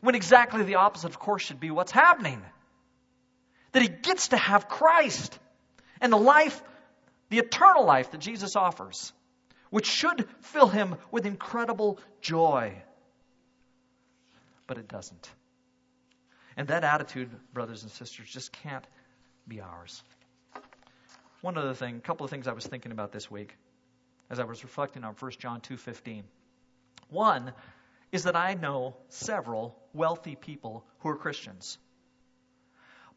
When 0.00 0.14
exactly 0.14 0.62
the 0.62 0.76
opposite, 0.76 1.08
of 1.08 1.18
course, 1.18 1.42
should 1.42 1.60
be 1.60 1.70
what's 1.70 1.92
happening. 1.92 2.42
That 3.72 3.82
he 3.82 3.88
gets 3.88 4.28
to 4.28 4.36
have 4.36 4.68
Christ 4.68 5.38
and 6.00 6.12
the 6.12 6.18
life, 6.18 6.62
the 7.30 7.38
eternal 7.38 7.84
life 7.84 8.10
that 8.10 8.18
Jesus 8.18 8.56
offers, 8.56 9.12
which 9.70 9.86
should 9.86 10.28
fill 10.40 10.68
him 10.68 10.96
with 11.10 11.26
incredible 11.26 11.98
joy. 12.20 12.80
But 14.66 14.78
it 14.78 14.88
doesn't. 14.88 15.30
And 16.56 16.68
that 16.68 16.84
attitude, 16.84 17.30
brothers 17.52 17.82
and 17.82 17.90
sisters, 17.90 18.28
just 18.28 18.52
can't 18.52 18.86
be 19.48 19.60
ours. 19.60 20.02
One 21.40 21.58
other 21.58 21.74
thing, 21.74 21.96
a 21.96 22.00
couple 22.00 22.24
of 22.24 22.30
things 22.30 22.46
I 22.46 22.52
was 22.52 22.66
thinking 22.66 22.92
about 22.92 23.12
this 23.12 23.30
week 23.30 23.56
as 24.30 24.40
I 24.40 24.44
was 24.44 24.62
reflecting 24.62 25.04
on 25.04 25.14
1 25.14 25.32
John 25.38 25.60
2:15. 25.60 26.24
One 27.10 27.52
is 28.12 28.22
that 28.24 28.36
I 28.36 28.54
know 28.54 28.96
several 29.08 29.76
wealthy 29.94 30.36
people 30.36 30.84
who 31.00 31.08
are 31.08 31.16
Christians. 31.16 31.78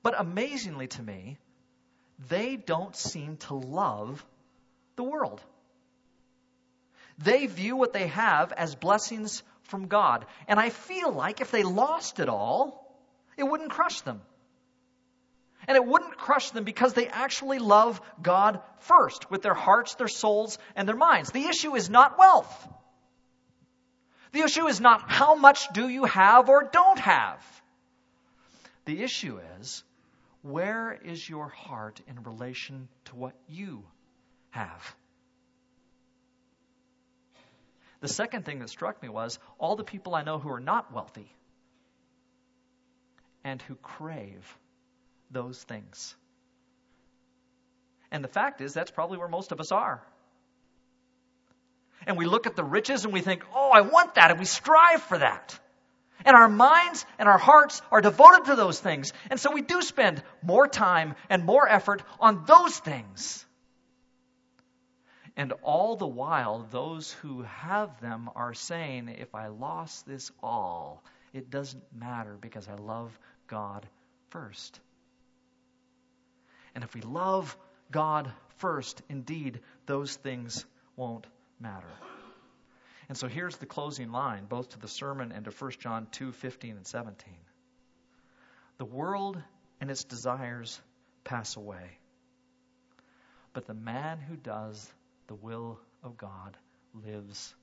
But 0.03 0.15
amazingly 0.17 0.87
to 0.87 1.03
me, 1.03 1.37
they 2.29 2.55
don't 2.55 2.95
seem 2.95 3.37
to 3.37 3.55
love 3.55 4.25
the 4.95 5.03
world. 5.03 5.41
They 7.17 7.47
view 7.47 7.75
what 7.75 7.93
they 7.93 8.07
have 8.07 8.51
as 8.53 8.75
blessings 8.75 9.43
from 9.63 9.87
God. 9.87 10.25
And 10.47 10.59
I 10.59 10.69
feel 10.69 11.11
like 11.11 11.41
if 11.41 11.51
they 11.51 11.63
lost 11.63 12.19
it 12.19 12.29
all, 12.29 12.95
it 13.37 13.43
wouldn't 13.43 13.71
crush 13.71 14.01
them. 14.01 14.21
And 15.67 15.75
it 15.75 15.85
wouldn't 15.85 16.17
crush 16.17 16.51
them 16.51 16.63
because 16.63 16.93
they 16.93 17.07
actually 17.07 17.59
love 17.59 17.99
God 18.21 18.61
first 18.79 19.29
with 19.29 19.41
their 19.41 19.53
hearts, 19.53 19.95
their 19.95 20.07
souls, 20.07 20.57
and 20.75 20.87
their 20.87 20.95
minds. 20.95 21.31
The 21.31 21.47
issue 21.47 21.75
is 21.75 21.89
not 21.89 22.17
wealth. 22.17 22.69
The 24.31 24.41
issue 24.41 24.67
is 24.67 24.81
not 24.81 25.09
how 25.09 25.35
much 25.35 25.71
do 25.73 25.87
you 25.87 26.05
have 26.05 26.49
or 26.49 26.69
don't 26.71 26.99
have. 26.99 27.43
The 28.85 29.03
issue 29.03 29.39
is 29.59 29.83
where 30.41 30.93
is 30.93 31.27
your 31.27 31.47
heart 31.47 31.99
in 32.07 32.23
relation 32.23 32.87
to 33.05 33.15
what 33.15 33.33
you 33.49 33.83
have? 34.51 34.95
The 37.99 38.07
second 38.07 38.45
thing 38.45 38.59
that 38.59 38.69
struck 38.69 39.01
me 39.01 39.09
was 39.09 39.39
all 39.57 39.75
the 39.75 39.83
people 39.83 40.13
I 40.13 40.23
know 40.23 40.37
who 40.37 40.49
are 40.51 40.59
not 40.59 40.93
wealthy 40.93 41.31
and 43.43 43.61
who 43.63 43.75
crave 43.75 44.57
those 45.31 45.61
things. 45.63 46.15
And 48.11 48.23
the 48.23 48.29
fact 48.29 48.61
is, 48.61 48.73
that's 48.73 48.91
probably 48.91 49.17
where 49.17 49.27
most 49.27 49.51
of 49.51 49.59
us 49.59 49.71
are. 49.71 50.01
And 52.05 52.17
we 52.17 52.25
look 52.25 52.47
at 52.47 52.55
the 52.55 52.63
riches 52.63 53.03
and 53.03 53.13
we 53.13 53.21
think, 53.21 53.43
oh, 53.53 53.71
I 53.71 53.81
want 53.81 54.15
that, 54.15 54.31
and 54.31 54.39
we 54.39 54.45
strive 54.45 55.01
for 55.03 55.17
that. 55.17 55.59
And 56.25 56.35
our 56.35 56.49
minds 56.49 57.05
and 57.19 57.29
our 57.29 57.37
hearts 57.37 57.81
are 57.91 58.01
devoted 58.01 58.45
to 58.45 58.55
those 58.55 58.79
things. 58.79 59.13
And 59.29 59.39
so 59.39 59.51
we 59.51 59.61
do 59.61 59.81
spend 59.81 60.21
more 60.41 60.67
time 60.67 61.15
and 61.29 61.43
more 61.43 61.67
effort 61.67 62.03
on 62.19 62.43
those 62.45 62.77
things. 62.77 63.45
And 65.35 65.53
all 65.61 65.95
the 65.95 66.07
while, 66.07 66.67
those 66.71 67.11
who 67.21 67.43
have 67.43 68.01
them 68.01 68.29
are 68.35 68.55
saying, 68.55 69.09
if 69.19 69.35
I 69.35 69.47
lost 69.47 70.07
this 70.07 70.31
all, 70.41 71.03
it 71.31 71.51
doesn't 71.51 71.83
matter 71.93 72.37
because 72.41 72.67
I 72.67 72.73
love 72.73 73.17
God 73.47 73.85
first. 74.31 74.79
And 76.73 76.83
if 76.83 76.95
we 76.95 77.01
love 77.01 77.55
God 77.91 78.31
first, 78.57 79.01
indeed, 79.09 79.59
those 79.85 80.15
things 80.15 80.65
won't 80.95 81.27
matter. 81.59 81.87
And 83.09 83.17
so 83.17 83.27
here's 83.27 83.55
the 83.57 83.65
closing 83.65 84.11
line, 84.11 84.45
both 84.45 84.69
to 84.69 84.79
the 84.79 84.87
sermon 84.87 85.31
and 85.31 85.45
to 85.45 85.51
1 85.51 85.71
John 85.79 86.07
2 86.11 86.31
15 86.31 86.77
and 86.77 86.85
17. 86.85 87.33
The 88.77 88.85
world 88.85 89.41
and 89.79 89.89
its 89.89 90.03
desires 90.03 90.79
pass 91.23 91.55
away, 91.55 91.97
but 93.53 93.65
the 93.65 93.73
man 93.73 94.19
who 94.19 94.35
does 94.35 94.91
the 95.27 95.35
will 95.35 95.79
of 96.03 96.17
God 96.17 96.57
lives 96.93 97.55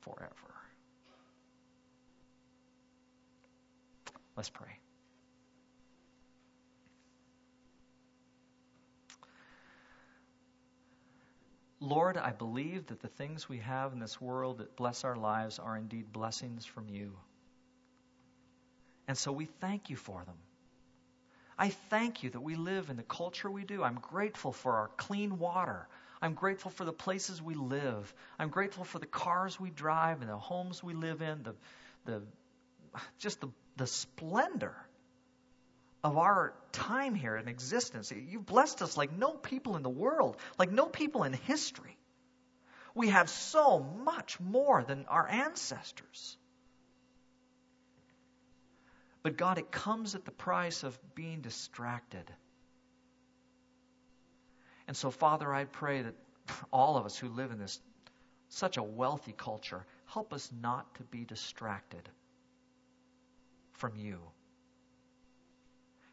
forever. 0.00 0.30
Let's 4.36 4.50
pray. 4.50 4.78
Lord, 11.80 12.16
I 12.16 12.32
believe 12.32 12.86
that 12.86 13.00
the 13.00 13.08
things 13.08 13.48
we 13.48 13.58
have 13.58 13.92
in 13.92 13.98
this 13.98 14.20
world 14.20 14.58
that 14.58 14.76
bless 14.76 15.04
our 15.04 15.16
lives 15.16 15.58
are 15.58 15.76
indeed 15.76 16.12
blessings 16.12 16.64
from 16.64 16.88
you. 16.88 17.12
And 19.08 19.16
so 19.16 19.30
we 19.30 19.44
thank 19.44 19.90
you 19.90 19.96
for 19.96 20.24
them. 20.24 20.36
I 21.58 21.68
thank 21.68 22.22
you 22.22 22.30
that 22.30 22.40
we 22.40 22.54
live 22.54 22.90
in 22.90 22.96
the 22.96 23.02
culture 23.02 23.50
we 23.50 23.64
do. 23.64 23.82
I'm 23.82 23.98
grateful 24.00 24.52
for 24.52 24.76
our 24.76 24.88
clean 24.96 25.38
water. 25.38 25.86
I'm 26.20 26.34
grateful 26.34 26.70
for 26.70 26.84
the 26.84 26.92
places 26.92 27.42
we 27.42 27.54
live. 27.54 28.12
I'm 28.38 28.48
grateful 28.48 28.84
for 28.84 28.98
the 28.98 29.06
cars 29.06 29.60
we 29.60 29.70
drive 29.70 30.20
and 30.22 30.30
the 30.30 30.36
homes 30.36 30.82
we 30.82 30.94
live 30.94 31.22
in, 31.22 31.42
the, 31.42 31.54
the, 32.04 32.22
just 33.18 33.40
the, 33.40 33.48
the 33.76 33.86
splendor 33.86 34.74
of 36.04 36.16
our 36.16 36.54
time 36.72 37.14
here 37.14 37.36
in 37.36 37.48
existence. 37.48 38.12
You've 38.12 38.46
blessed 38.46 38.82
us 38.82 38.96
like 38.96 39.16
no 39.16 39.32
people 39.32 39.76
in 39.76 39.82
the 39.82 39.90
world, 39.90 40.36
like 40.58 40.70
no 40.70 40.86
people 40.86 41.24
in 41.24 41.32
history. 41.32 41.96
We 42.94 43.08
have 43.08 43.28
so 43.28 43.80
much 43.80 44.40
more 44.40 44.82
than 44.82 45.06
our 45.06 45.28
ancestors. 45.28 46.36
But 49.22 49.36
God, 49.36 49.58
it 49.58 49.70
comes 49.70 50.14
at 50.14 50.24
the 50.24 50.30
price 50.30 50.82
of 50.82 50.98
being 51.14 51.40
distracted. 51.40 52.30
And 54.86 54.96
so, 54.96 55.10
Father, 55.10 55.52
I 55.52 55.64
pray 55.64 56.02
that 56.02 56.14
all 56.72 56.96
of 56.96 57.04
us 57.04 57.18
who 57.18 57.28
live 57.28 57.50
in 57.50 57.58
this 57.58 57.80
such 58.48 58.76
a 58.76 58.82
wealthy 58.82 59.32
culture, 59.32 59.84
help 60.06 60.32
us 60.32 60.50
not 60.60 60.94
to 60.94 61.02
be 61.04 61.24
distracted 61.24 62.08
from 63.72 63.96
you. 63.96 64.20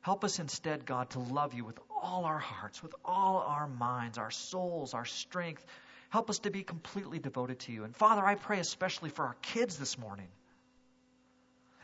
Help 0.04 0.26
us 0.26 0.38
instead, 0.40 0.86
God, 0.86 1.10
to 1.12 1.20
love 1.20 1.54
you 1.54 1.64
with 1.64 1.80
all 1.90 2.26
our 2.26 2.38
hearts, 2.38 2.84
with 2.84 2.94
all 3.06 3.38
our 3.38 3.68
minds, 3.68 4.18
our 4.18 4.32
souls, 4.32 4.94
our 4.94 5.06
strength. 5.06 5.66
Help 6.10 6.30
us 6.30 6.40
to 6.40 6.52
be 6.52 6.62
completely 6.62 7.20
devoted 7.20 7.60
to 7.60 7.72
you. 7.72 7.86
And 7.86 7.96
Father, 7.96 8.24
I 8.24 8.36
pray 8.36 8.60
especially 8.60 9.10
for 9.10 9.26
our 9.26 9.36
kids 9.42 9.78
this 9.78 9.98
morning. 9.98 10.28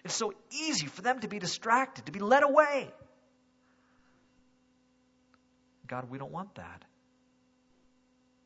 It's 0.03 0.13
so 0.13 0.33
easy 0.51 0.87
for 0.87 1.01
them 1.01 1.21
to 1.21 1.29
be 1.29 1.39
distracted, 1.39 2.07
to 2.07 2.11
be 2.11 2.19
led 2.19 2.43
away. 2.43 2.91
God, 5.87 6.09
we 6.09 6.17
don't 6.17 6.31
want 6.31 6.55
that. 6.55 6.83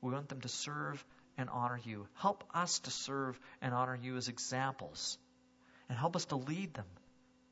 We 0.01 0.11
want 0.11 0.29
them 0.29 0.41
to 0.41 0.49
serve 0.49 1.03
and 1.35 1.49
honor 1.49 1.79
you. 1.83 2.05
Help 2.13 2.43
us 2.53 2.77
to 2.79 2.91
serve 2.91 3.39
and 3.59 3.73
honor 3.73 3.97
you 3.99 4.17
as 4.17 4.27
examples. 4.27 5.17
And 5.89 5.97
help 5.97 6.15
us 6.15 6.25
to 6.25 6.35
lead 6.35 6.75
them 6.75 6.85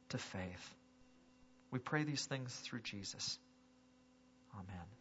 to 0.10 0.20
faith. 0.20 0.76
We 1.72 1.80
pray 1.80 2.04
these 2.04 2.26
things 2.26 2.54
through 2.54 2.82
Jesus. 2.82 3.40
Amen. 4.54 5.01